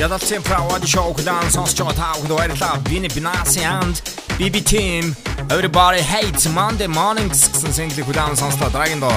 Ядалцын 0.03 0.43
Правад 0.43 0.84
шоу 0.84 1.13
клан 1.15 1.47
сонсч 1.47 1.80
байгаа 1.80 1.95
та 1.95 2.11
бүхэнд 2.19 2.35
баярлалаа. 2.35 2.75
Бини 2.89 3.07
Binasi 3.07 3.63
and 3.63 3.95
BB 4.38 4.55
Team 4.71 5.15
Everybody 5.47 6.01
hates 6.03 6.43
Monday 6.51 6.89
mornings 6.91 7.47
гэсэн 7.47 7.71
single 7.71 8.03
хүлээн 8.03 8.35
сонслоо. 8.35 8.67
Дараагийн 8.67 8.99
доо 8.99 9.15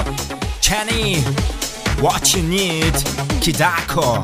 Chani 0.63 1.19
What 1.99 2.31
you 2.31 2.43
need 2.55 2.95
Kidako 3.43 4.23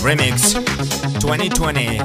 Remix 0.00 0.56
2020 1.20 2.00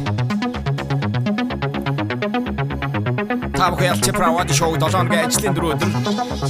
Та 3.56 3.72
бүхэн 3.72 3.96
ялч 3.96 4.06
Правад 4.12 4.52
шоу 4.52 4.76
7 4.76 4.92
хоногийн 4.92 5.24
ажлын 5.24 5.56
дөрөв 5.56 5.72
өдөр 5.80 5.90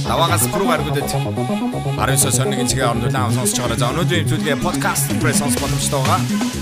даваагаас 0.02 0.50
пүрэв 0.50 0.66
гаргуудад 0.66 1.06
19 1.94 2.34
сарны 2.34 2.66
цагийн 2.66 2.90
орнд 2.90 3.06
улаан 3.06 3.30
сонсож 3.38 3.58
байгаа. 3.62 3.78
За 3.78 3.86
өнөөдрийн 3.94 4.26
төлөвлөгөө 4.26 4.62
подкаст 4.66 5.06
пресс 5.22 5.38
сонс 5.38 5.54
боломжтой 5.62 6.02
байгаа 6.02 6.59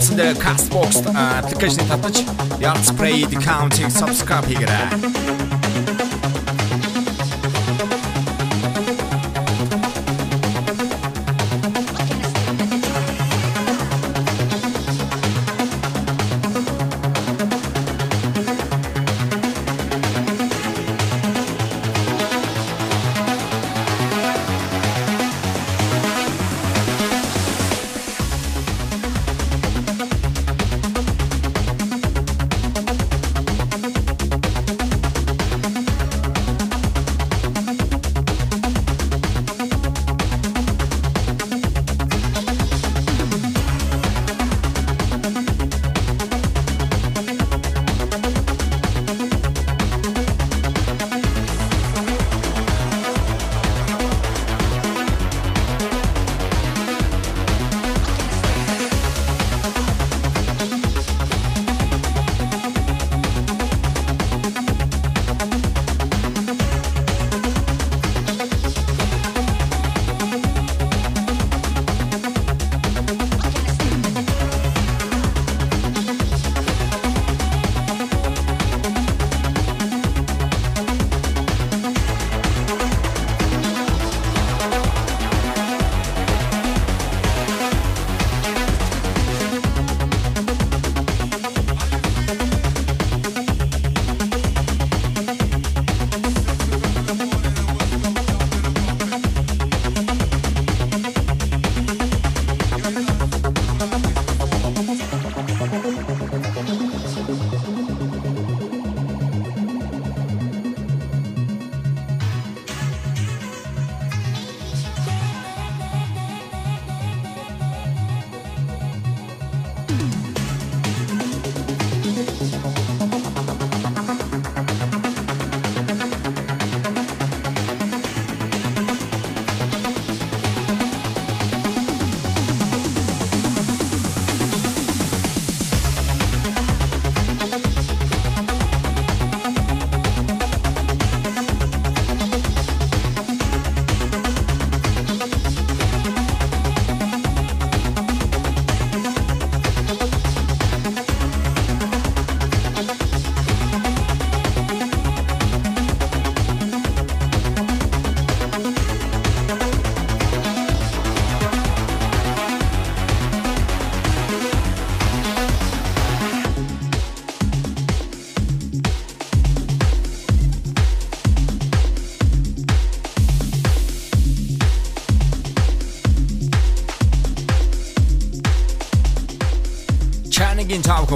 утсанд 0.00 0.38
Castbox 0.38 0.90
uh, 1.04 1.38
application 1.40 1.84
татаж 1.86 2.24
Yards 2.58 2.90
Play 2.98 3.24
the 3.32 3.36
Counting 3.36 3.90
subscribe 3.90 4.46
хийгээрэй. 4.48 5.39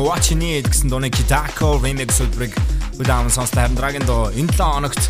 What 0.04 0.28
You 0.28 0.36
Need 0.36 0.68
гэсэн 0.68 0.92
дууны 0.92 1.08
Kidako 1.08 1.80
remix 1.80 2.20
үлбэрэг 2.20 2.52
удаан 3.00 3.32
сонсдог 3.32 3.64
харин 3.64 3.72
Dragon 3.80 4.04
доо 4.04 4.28
энэ 4.36 4.52
7 4.52 4.76
хоногт 4.76 5.00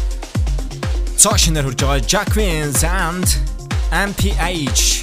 цаашнаар 1.19 1.67
хурж 1.67 1.83
байгаа 1.83 2.07
Jack 2.07 2.31
Queens 2.31 2.87
and 2.87 3.27
MPH 3.91 5.03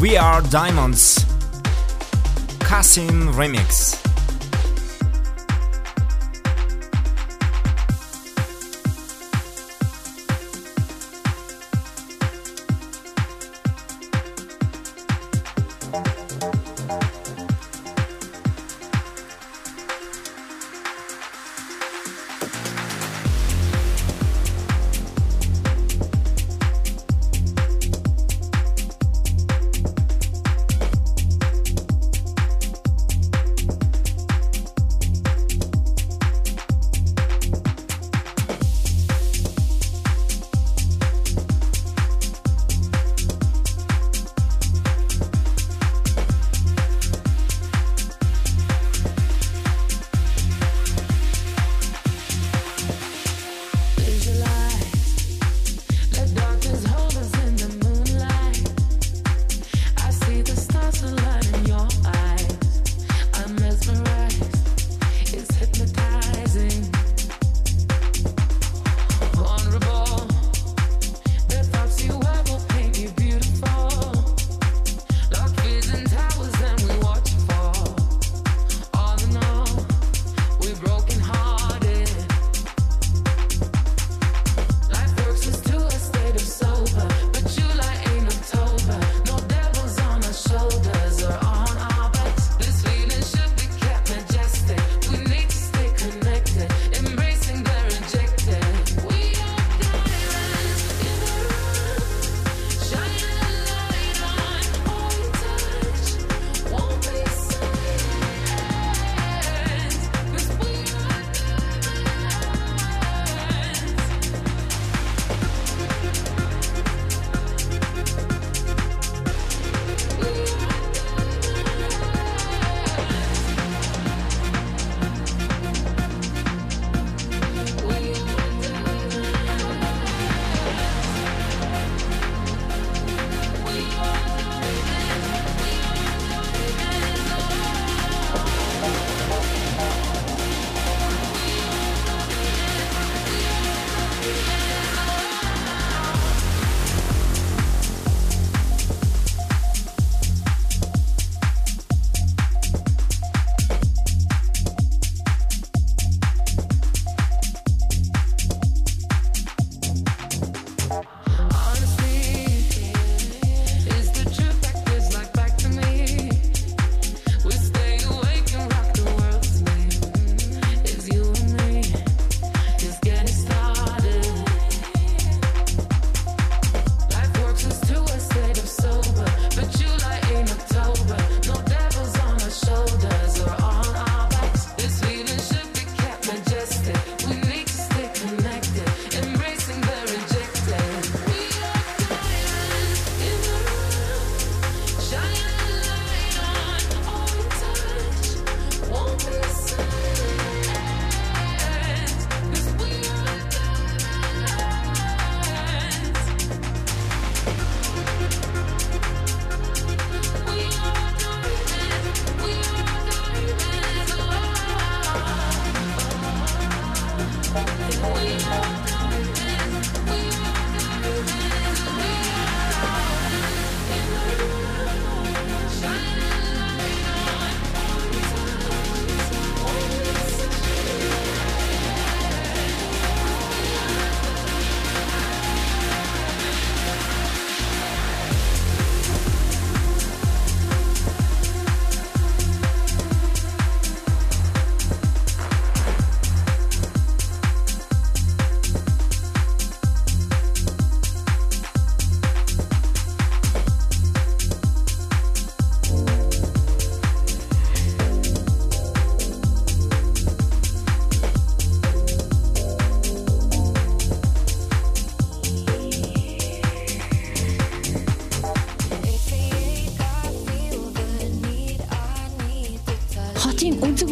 We 0.00 0.16
Are 0.16 0.40
Diamonds. 0.48 1.20
Kasim 2.64 3.28
remix 3.36 3.92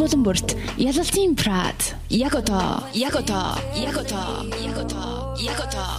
болон 0.02 0.24
бүрт 0.26 0.56
ялалтын 0.82 1.36
прад. 1.38 1.92
Яг 2.10 2.34
одоо 2.34 2.82
яг 2.92 3.14
одоо 3.14 3.54
яг 3.78 3.94
одоо 4.02 4.42
яг 4.58 4.78
одоо 4.82 5.36
яг 5.38 5.60
одоо 5.62 5.91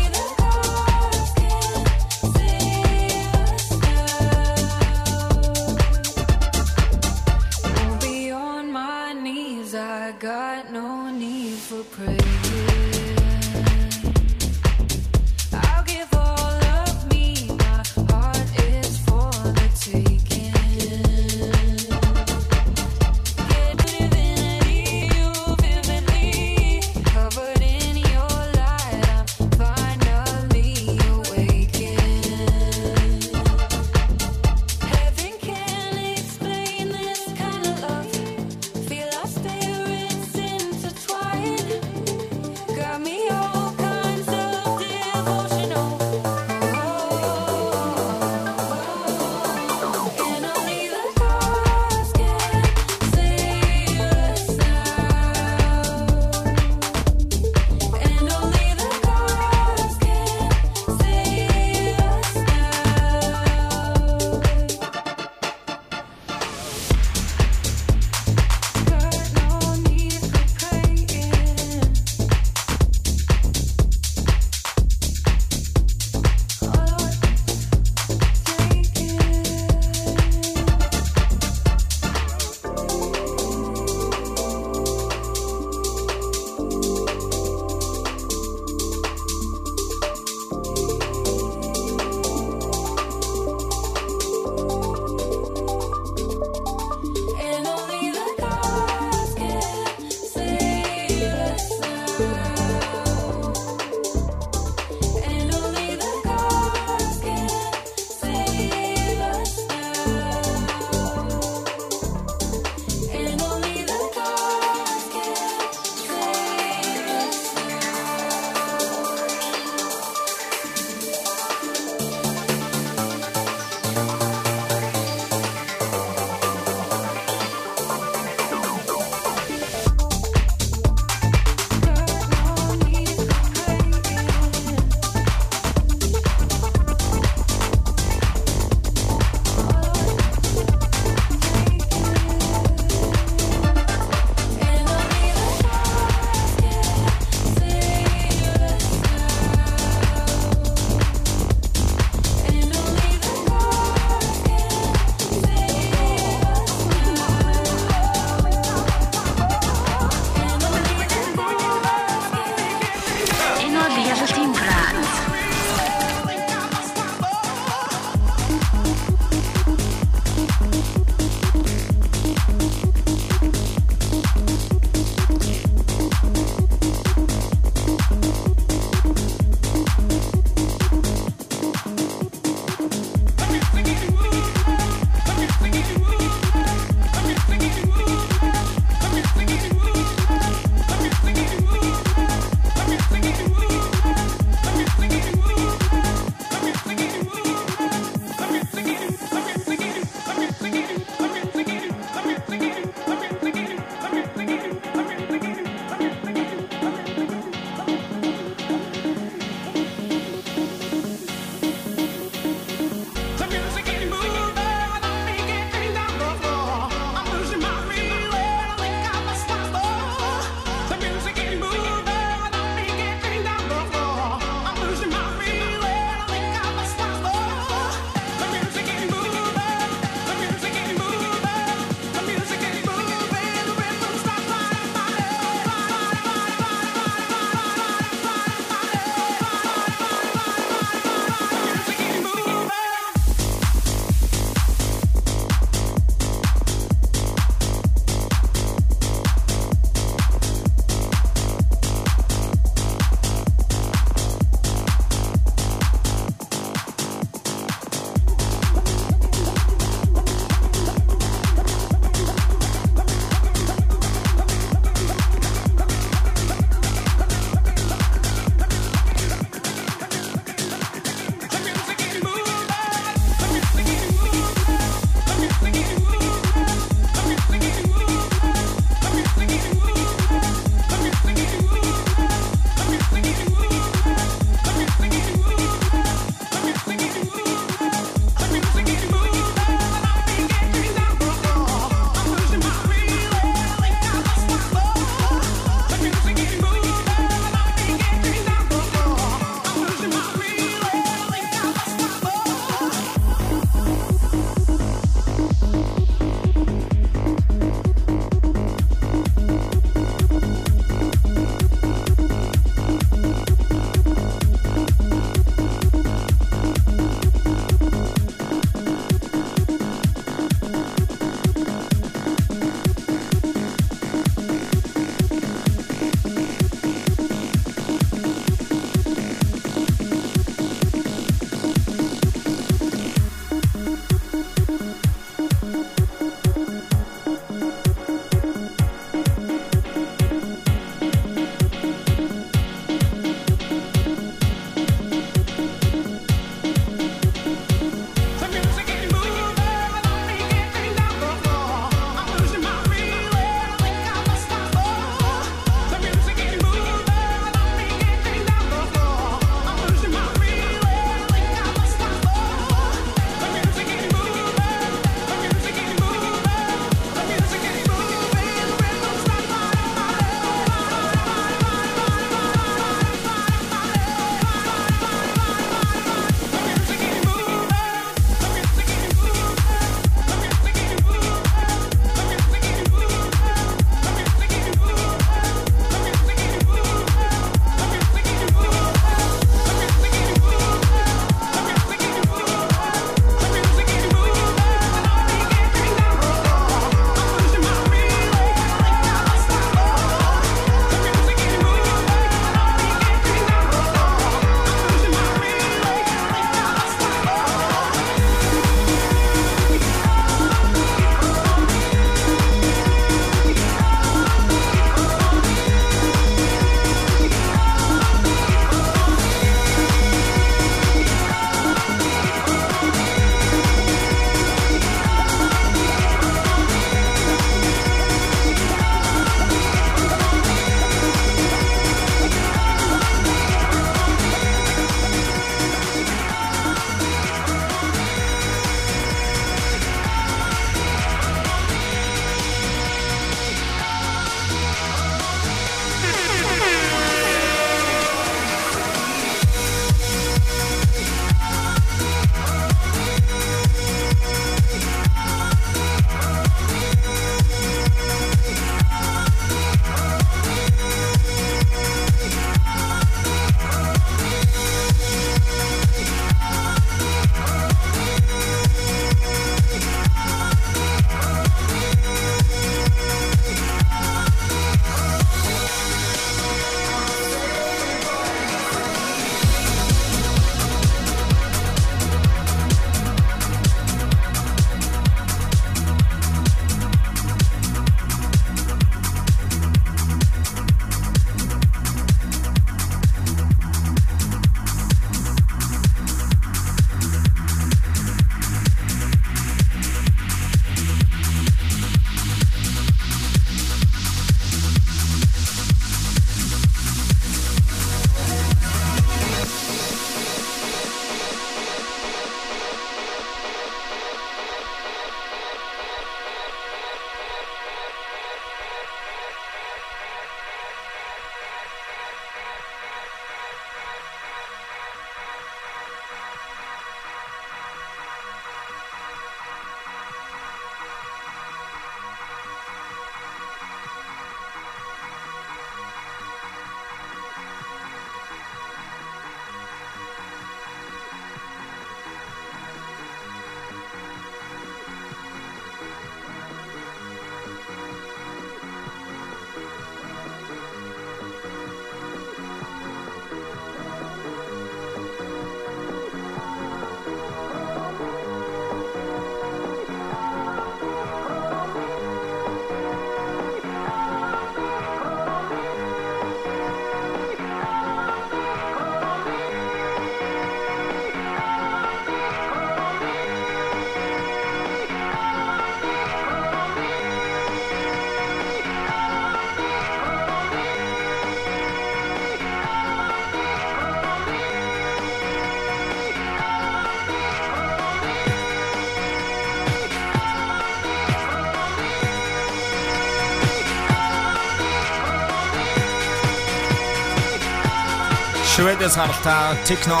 Шведээс 598.80 598.96
гаралтай 598.96 599.60
techno 599.68 600.00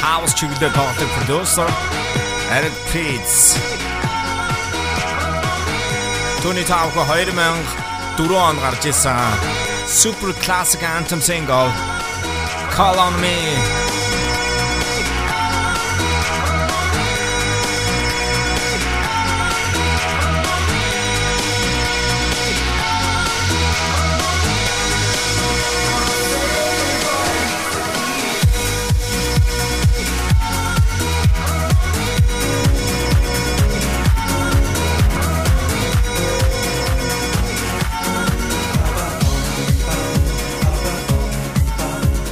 house 0.00 0.32
чиглэлээр 0.38 0.72
тоглох 0.72 1.12
producer 1.20 1.68
Eric 2.56 2.72
Prydz. 2.88 3.60
Tony 6.40 6.64
Tawko 6.64 7.04
2004 7.04 8.40
онд 8.48 8.58
гарч 8.64 8.88
ирсэн 8.88 9.20
super 9.84 10.32
classic 10.40 10.80
anthem 10.80 11.20
single 11.20 11.68
Call 12.72 12.96
on 12.96 13.12
me 13.20 13.36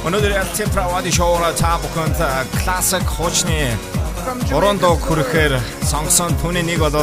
Өнөөдөр 0.07 0.37
LT 0.39 0.69
Pravadi 0.71 1.11
шоура 1.11 1.49
та 1.59 1.73
бүхэнд 1.83 2.19
классик 2.61 3.03
хуучны 3.11 3.73
уран 4.55 4.79
дуу 4.79 4.95
хүрэхээр 5.03 5.57
сонгосон 5.83 6.31
түүний 6.39 6.63
нэг 6.63 6.79
бол 6.79 6.95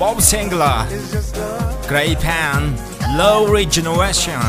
Bob 0.00 0.22
Singler 0.24 0.88
Grey 1.84 2.16
Pan 2.16 2.72
Low 3.20 3.44
Regeneration 3.52 4.40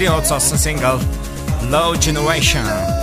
City 0.00 0.10
Otsas 0.10 0.56
single 0.56 0.98
Low 1.70 1.94
Generation. 1.94 2.99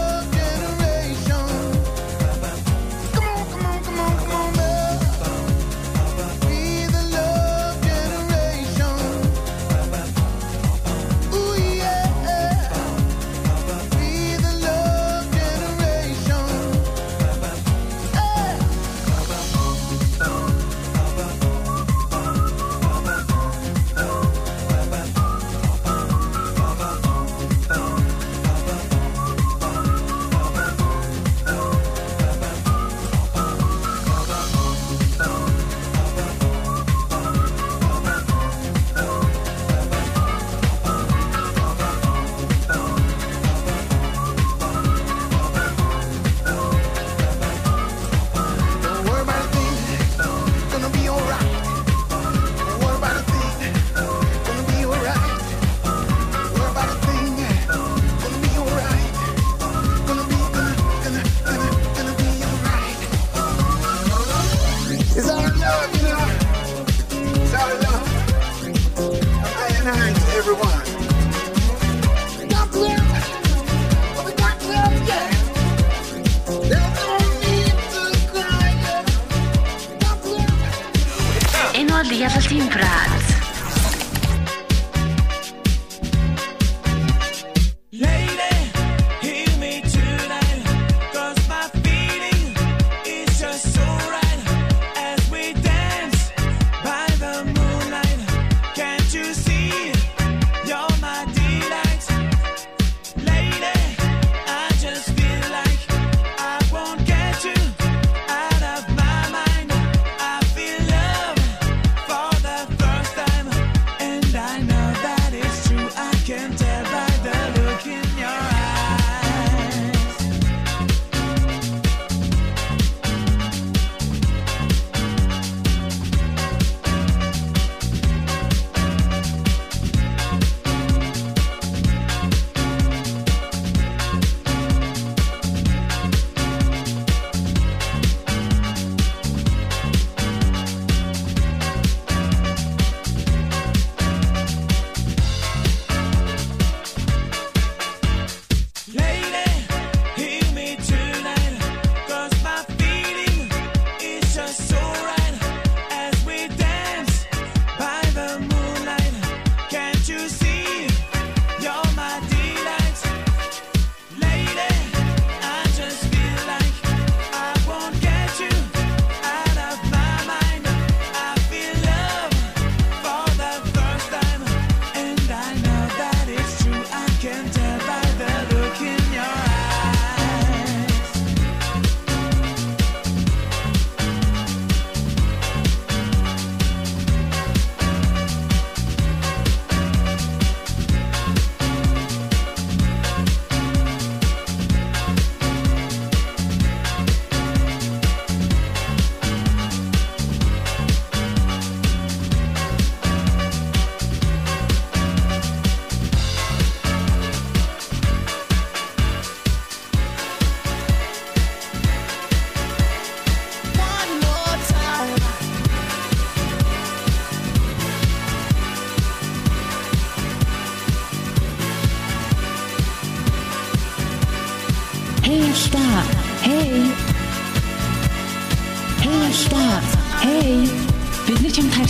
ja 82.30 82.42
sempre 82.42 83.17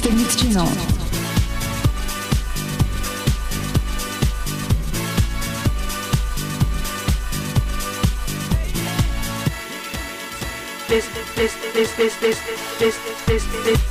Бидний 0.08 0.24
чамд 0.24 0.38
хайртай 0.38 0.40
мэдэж 0.40 0.42
байна 0.44 0.64
уу? 0.64 0.72
This, 10.88 11.06
this, 11.36 11.54
this, 11.76 11.92
this, 11.98 12.14
this, 12.22 12.40
this, 12.80 12.98
this, 13.28 13.44
this. 13.66 13.87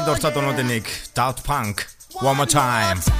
Миний 0.00 0.08
хамгийн 0.08 0.16
дуртай 0.16 0.32
дуунуудын 0.32 0.66
нэг 0.66 0.86
Daft 1.14 1.44
Punk 1.44 1.84
One 2.24 2.36
More 2.38 2.48
Time. 2.48 3.19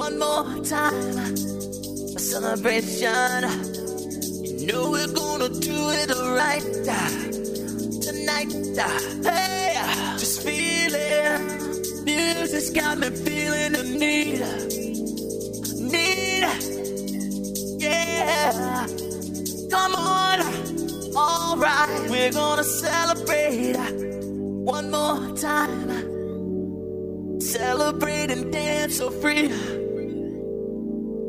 One 0.00 0.18
more 0.18 0.64
time. 0.64 1.18
A 2.16 2.18
celebration. 2.18 3.42
You 4.58 4.66
know 4.66 4.90
we're 4.92 5.12
gonna 5.12 5.50
do 5.50 5.78
it 6.00 6.08
right 6.40 6.64
uh, 6.88 7.10
tonight. 8.00 8.50
Uh, 8.78 8.88
hey, 9.28 9.74
uh, 9.76 10.16
just 10.16 10.42
feeling. 10.42 12.04
Music's 12.06 12.70
got 12.70 12.96
me 12.96 13.10
feeling 13.10 13.72
the 13.72 13.84
need. 14.00 14.40
Need. 15.92 16.48
Yeah. 17.78 18.86
Come 19.70 19.94
on. 19.96 20.40
Alright, 21.14 22.10
we're 22.10 22.32
gonna 22.32 22.64
celebrate 22.64 23.76
one 24.64 24.90
more 24.90 25.36
time. 25.36 25.90
Celebrate 27.38 28.30
and 28.30 28.50
dance 28.50 28.96
so 28.96 29.10
free. 29.10 29.79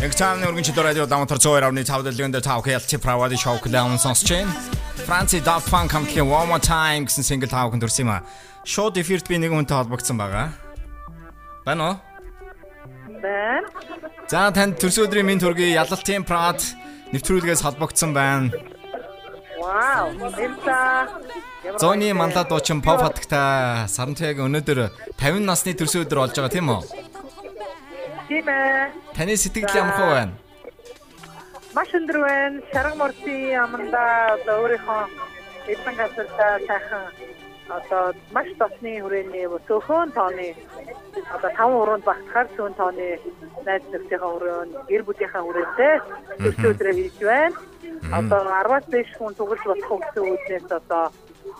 Яг 0.00 0.14
цааны 0.16 0.48
өргөнчил 0.48 0.80
радио 0.80 1.04
дамтар 1.06 1.36
102.5 1.36 2.02
дэлгэнд 2.08 2.40
та 2.40 2.56
бүхэн 2.56 2.80
ялч 2.80 2.92
правади 3.04 3.36
шоу 3.36 3.60
клаун 3.60 3.98
сонсч 3.98 4.32
байна. 4.32 4.52
Франци 5.04 5.40
Daft 5.44 5.68
Punk 5.68 5.92
хамтлагийн 5.92 6.24
One 6.24 6.48
More 6.48 6.64
Time 6.64 7.04
гэсэн 7.04 7.20
single 7.20 7.52
та 7.52 7.68
бүхэн 7.68 7.84
төрсөн 7.84 8.08
юм 8.08 8.12
а. 8.16 8.24
Шууд 8.64 8.96
эфирт 8.96 9.28
би 9.28 9.36
нэг 9.36 9.52
хүнтэй 9.52 9.76
холбогдсон 9.76 10.16
байгаа. 10.16 10.56
Байна 11.68 11.84
уу? 11.84 11.96
байна. 13.20 13.68
За 14.28 14.48
танд 14.54 14.80
төрсөн 14.80 15.06
өдрийн 15.06 15.26
минь 15.28 15.40
төргий 15.42 15.74
ялалтын 15.74 16.24
Prad 16.24 16.64
нэвтрүүлгээс 17.12 17.62
холбогдсон 17.62 18.14
байна. 18.14 18.50
Вау, 19.60 20.10
эмта. 20.38 21.08
Зооны 21.78 22.14
мандат 22.14 22.48
дуучин 22.48 22.80
Pop 22.80 23.02
хатагта 23.02 23.86
Сарантайг 23.88 24.40
өнөөдөр 24.40 24.88
50 25.20 25.44
насны 25.44 25.74
төрсөн 25.76 26.06
өдөр 26.06 26.24
болж 26.24 26.32
байгаа 26.32 26.54
тийм 26.54 26.72
үү? 26.72 26.82
Тийм 28.28 28.46
ээ. 28.48 28.88
Таны 29.12 29.36
сэтгэл 29.36 29.76
ямар 29.76 29.94
хөө 29.98 30.10
байна? 30.16 30.34
Маш 31.76 31.90
өндөр 31.92 32.18
байна. 32.24 32.62
Шарга 32.72 32.96
морсын 32.96 33.58
аманда 33.60 34.02
өөрийнхөө 34.48 35.02
эдэн 35.68 35.94
газартаа 36.00 36.52
сайхан 36.66 37.04
одоо 37.78 38.04
маш 38.34 38.48
тосны 38.58 38.92
хүрээний 39.00 39.46
цөөхөн 39.66 40.10
тооны 40.18 40.48
одоо 41.34 41.50
5 41.54 41.80
уруунд 41.80 42.04
багтахаар 42.04 42.48
зүүн 42.56 42.74
тооны 42.74 43.08
найз 43.66 43.84
нөхдөйхөө 43.92 44.30
хүрээнд 44.34 44.72
гэр 44.90 45.02
бүлийнхээ 45.06 45.42
хүрээндээ 45.44 45.94
төрсөн 46.42 46.70
өдрөө 46.72 46.94
хийж 46.98 47.18
байна. 47.30 47.56
Одоо 48.18 48.40
10-аас 48.46 48.86
дээш 48.92 49.10
хүн 49.18 49.34
тоглож 49.38 49.62
болох 49.66 50.00
гэсэн 50.02 50.24
үднээс 50.34 50.68
одоо 50.80 51.04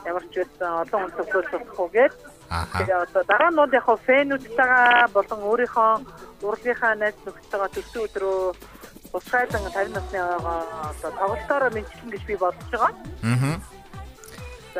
ямар 0.08 0.24
ч 0.30 0.34
байсан 0.40 0.70
олон 0.82 1.00
хүн 1.02 1.16
тоглож 1.18 1.48
болох 1.52 1.78
уу 1.80 1.90
гэж. 1.94 2.12
Тэгээ 2.50 2.98
одоо 3.06 3.22
дараа 3.30 3.50
нь 3.50 3.74
яг 3.78 3.86
фэнүүдтэйгээ 4.06 5.14
болон 5.14 5.40
өөрийнхөө 5.50 5.92
урлагийнхаа 6.46 6.94
найз 6.98 7.16
нөхдөйгөө 7.22 7.70
төрсөн 7.74 8.04
өдрөө 8.06 8.38
Бусгайлан 9.12 9.62
50 9.74 9.90
насны 9.94 10.18
байгаа 10.22 10.62
одоо 10.90 11.10
тоглолтоор 11.18 11.64
мэдчихэн 11.74 12.10
гэж 12.14 12.22
би 12.26 12.34
бодож 12.38 12.70
байгаа. 12.70 12.92
Аа. 13.26 13.79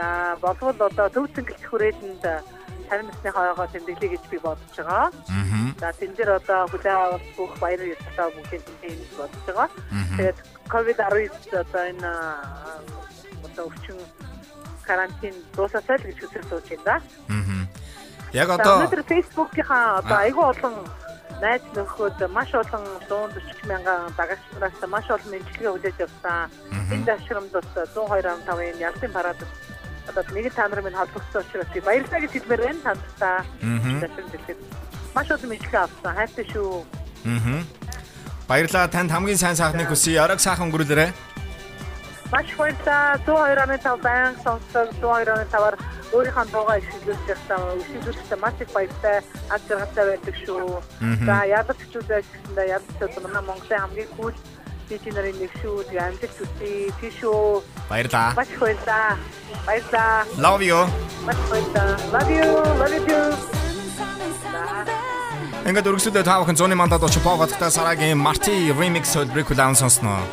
За 0.01 0.39
болвол 0.41 0.81
одоо 0.89 1.09
төв 1.13 1.29
цэнгэлт 1.37 1.65
хүрээлэнд 1.69 2.25
50 2.25 3.05
насны 3.05 3.31
хойгоо 3.37 3.67
тэмдэглэе 3.69 4.17
гэж 4.17 4.25
би 4.33 4.39
бодож 4.41 4.73
байгаа. 4.81 5.13
Аа. 5.13 5.13
За 5.77 5.93
тэн 5.93 6.17
дээр 6.17 6.41
одоо 6.41 6.65
хүлээн 6.73 6.97
авах 6.97 7.25
бүх 7.37 7.53
баяр 7.61 7.85
ёслолтой 7.85 8.29
бүгд 8.33 8.65
тэмдэглэж 8.65 9.13
бодож 9.21 9.43
байгаа. 9.45 9.69
Тэгээд 10.17 10.39
ковид-19 10.73 11.53
одоо 11.53 11.83
энэ 11.93 12.13
одоо 13.45 13.65
өвчин 13.69 13.99
карантин 14.89 15.35
дуусасаа 15.53 15.97
л 16.01 16.07
гэж 16.09 16.17
хүсэж 16.17 16.45
сууж 16.49 16.67
байна. 16.81 17.05
Яг 18.33 18.49
одоо 18.57 18.81
өнөөдөр 18.81 19.05
фэйсбүүкийнхаа 19.05 20.01
одоо 20.01 20.17
айгүй 20.25 20.45
олон 20.49 20.75
найз 21.45 21.63
нөхөд 21.77 22.19
маш 22.33 22.51
олон 22.57 22.85
140 23.05 23.69
мянган 23.69 24.09
дагагчнараас 24.17 24.81
маш 24.89 25.07
олон 25.13 25.31
мэдлэгээ 25.35 25.73
хүлээж 25.73 25.99
авсан. 26.09 26.49
Энэ 26.89 27.05
дашрамд 27.05 27.53
бас 27.53 27.69
102.5-ын 27.77 28.81
ялсын 28.81 29.13
парад 29.13 29.41
одоо 30.11 30.25
нэгэн 30.35 30.55
та 30.55 30.69
нарын 30.69 30.85
минь 30.85 30.99
холбогдсон 30.99 31.43
учраас 31.47 31.71
би 31.75 31.81
баярлалаа 31.81 32.21
гэж 32.21 32.33
хэлмээр 32.35 32.63
байна 32.67 32.95
хэлэхэд 34.19 34.59
маш 35.15 35.29
олон 35.31 35.51
мэдлэгээ 35.51 35.83
авсан. 35.83 36.15
Хайртай 36.15 36.47
шүү. 36.53 36.85
Аа. 37.27 37.63
Баярлалаа 38.51 38.91
танд 38.91 39.11
хамгийн 39.11 39.39
сайн 39.39 39.57
сайхныг 39.57 39.89
хүсье. 39.91 40.19
Орог 40.23 40.41
сайхан 40.43 40.67
өнгөрүүлээрэй. 40.71 41.11
Маш 42.33 42.49
баярлалаа. 42.59 43.19
102.5 43.27 44.03
баян 44.03 44.35
сонсдог 44.43 44.91
102.5-аар 45.03 45.77
өөрийнхөө 46.15 46.47
дуугаа 46.51 46.79
ишгэлүүлж 46.83 47.27
явсан. 47.31 47.61
Ишгэлүүлэхдээ 47.83 48.39
маш 48.43 48.57
их 48.63 48.71
баяртай. 48.75 49.19
Ад 49.51 49.63
жаргалтай 49.69 50.05
байдаг 50.11 50.37
шүү. 50.47 50.83
За 51.27 51.37
ялагчдаас 51.47 52.27
гэсэндээ 52.31 52.67
ялагчуд 52.75 53.23
манай 53.23 53.43
Монголын 53.47 53.83
хамгийн 53.83 54.11
хүл 54.15 54.35
DJ 54.91 55.15
нарын 55.15 55.39
нэг 55.39 55.55
шүү. 55.63 55.87
Тэгээ 55.87 56.03
амжилт 56.03 56.35
хүсье. 56.35 56.91
Тийш 56.99 57.23
үү. 57.23 57.63
Баярлалаа. 57.87 58.35
Маш 58.35 58.51
баярлалаа. 58.59 59.15
Баярлалаа. 59.63 60.27
Love 60.35 60.67
you. 60.67 60.81
Маш 61.23 61.39
баярлалаа. 61.47 61.95
Love 62.11 62.33
you. 62.35 62.49
Love 62.75 63.07
you. 63.07 63.23
Ингээд 65.63 65.87
өргөсөлөө 65.87 66.25
та 66.27 66.43
бүхэн 66.43 66.59
100-ны 66.59 66.75
мандат 66.75 67.07
очиж 67.07 67.23
баттай 67.23 67.71
сарагийн 67.71 68.19
Marty 68.19 68.75
remix 68.75 69.15
хөтөлбөрийг 69.15 69.47
хүлээн 69.47 69.79
сонсноо. 69.79 70.27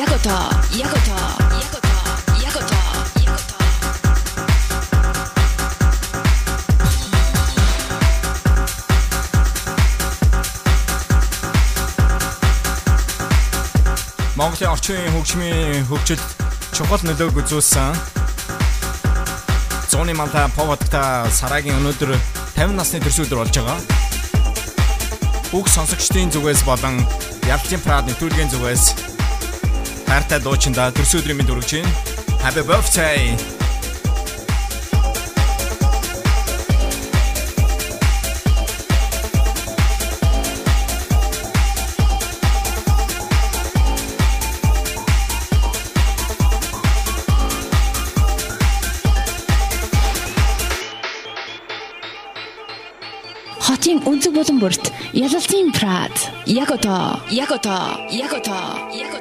Ягото, 0.00 0.30
ягото, 0.72 1.16
ягото, 1.60 1.94
ягото. 2.44 2.76
Монголын 14.36 14.70
орчин 14.72 14.96
үеийн 14.96 15.12
хөгжмийн 15.12 15.84
хөгжил 15.84 16.22
чухал 16.72 17.04
нөлөөг 17.04 17.36
үзүүлсэн. 17.44 17.92
Зоны 19.92 20.16
манта 20.16 20.48
поводта 20.56 21.28
сарагийн 21.28 21.76
өнөөдөр 21.76 22.16
50 22.56 22.72
насны 22.72 23.04
төрсөлдөр 23.04 23.44
болж 23.44 23.52
байгаа. 23.52 23.78
Бүх 25.52 25.68
сонсогчдын 25.68 26.32
зүгээс 26.32 26.64
болон 26.64 27.04
Ялтын 27.44 27.84
Прад 27.84 28.08
нэвтрүүлгийн 28.08 28.48
зүгээс 28.48 29.09
хайртай 30.10 30.40
дуучинда 30.42 30.90
төрсөн 30.90 31.22
өдрийн 31.22 31.38
мэнд 31.38 31.50
хүргэж 31.54 31.70
байна. 31.78 31.90
Happy 32.42 32.62
birthday. 32.66 33.36
Хотын 53.60 54.02
өнцөг 54.10 54.34
болон 54.34 54.58
бүрт 54.58 54.90
ялалтын 55.14 55.70
Прад. 55.70 56.10
Яг 56.50 56.74
одоо, 56.74 57.22
яг 57.30 57.54
одоо, 57.54 57.94
яг 58.10 58.34
одоо, 58.34 58.90
яг 58.90 59.19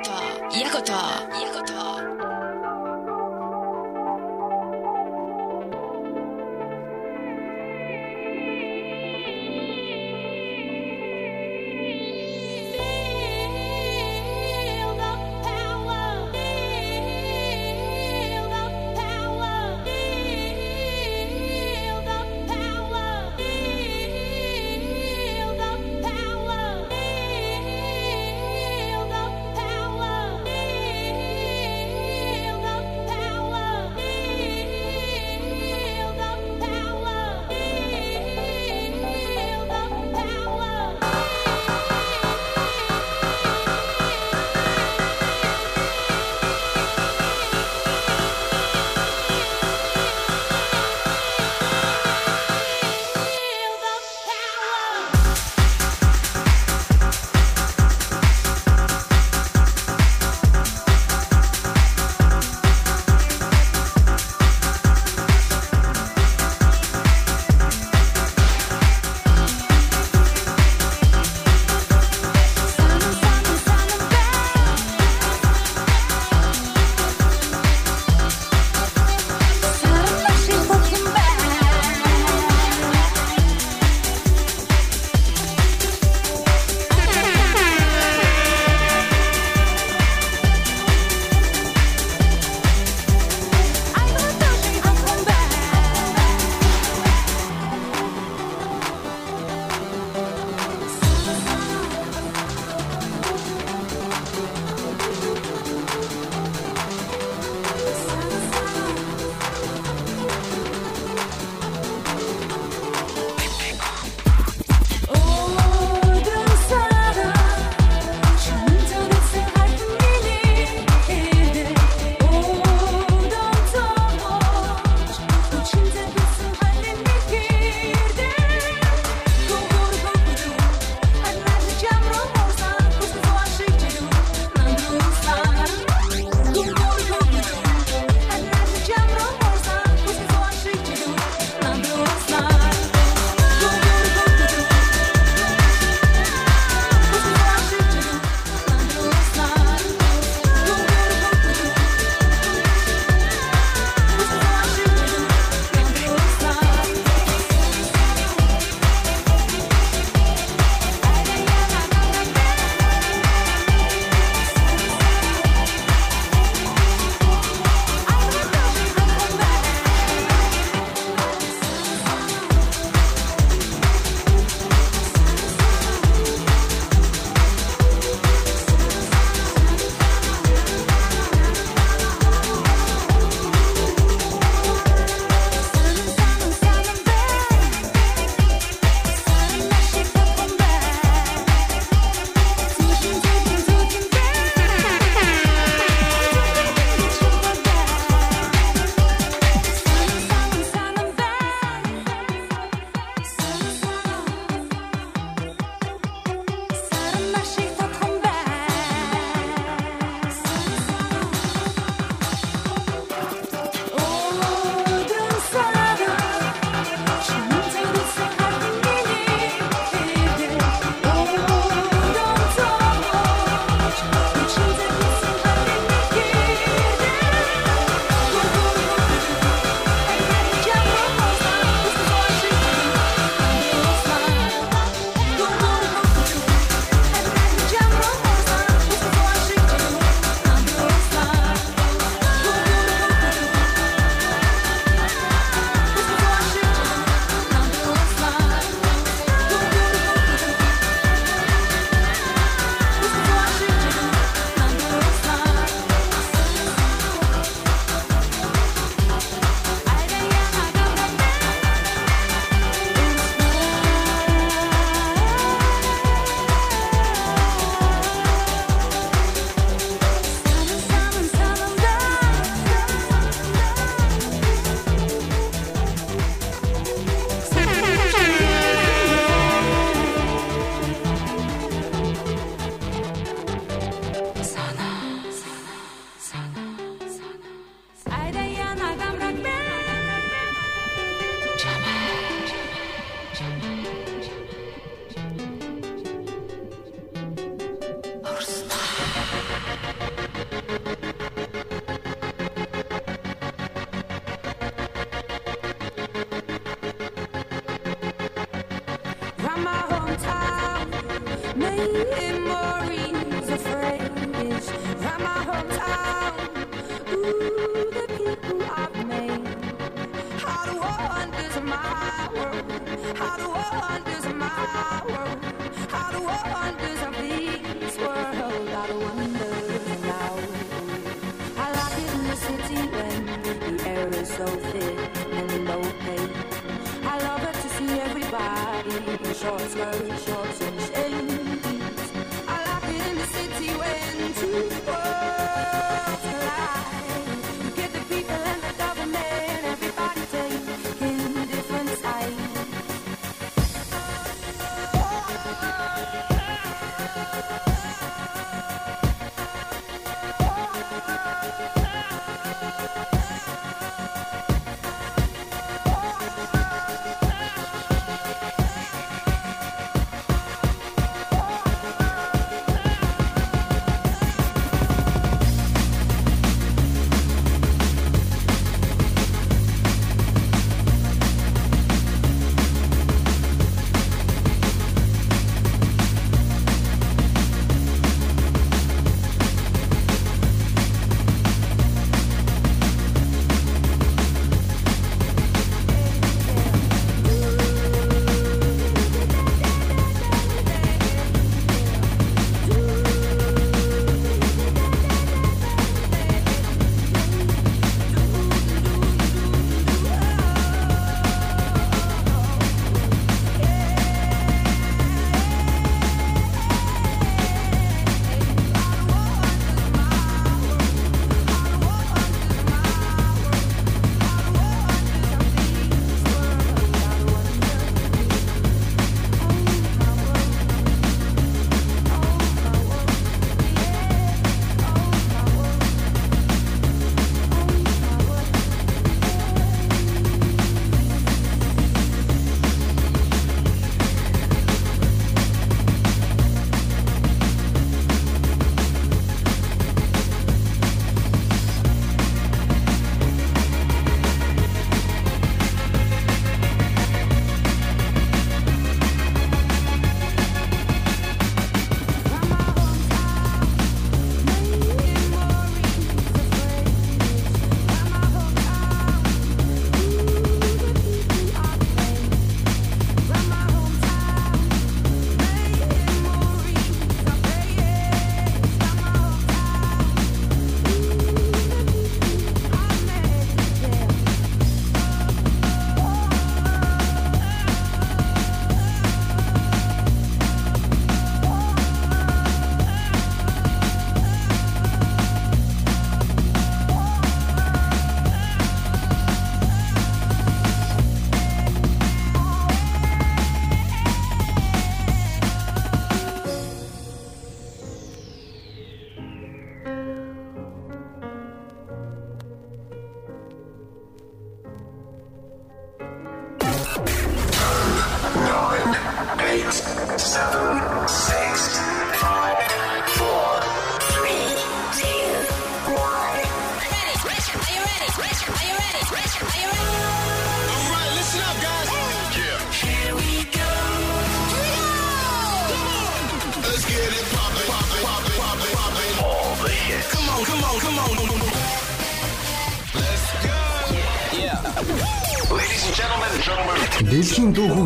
одоо, 0.80 0.96
яг 1.42 1.56
одоо, 1.56 1.56
яг 1.56 1.56
одоо. 1.56 1.70
Feel 1.70 1.79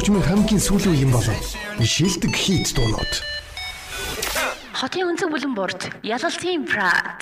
хөгжмийн 0.03 0.27
хамгийн 0.27 0.59
сүүлийн 0.59 1.07
юм 1.07 1.11
болов. 1.15 1.55
Шилдэг 1.79 2.35
хийт 2.35 2.75
дуунууд. 2.75 3.13
Хотын 4.75 5.15
өнцөг 5.15 5.31
бүлэн 5.31 5.55
борт 5.55 5.87
ялалтын 6.03 6.67
пра 6.67 7.12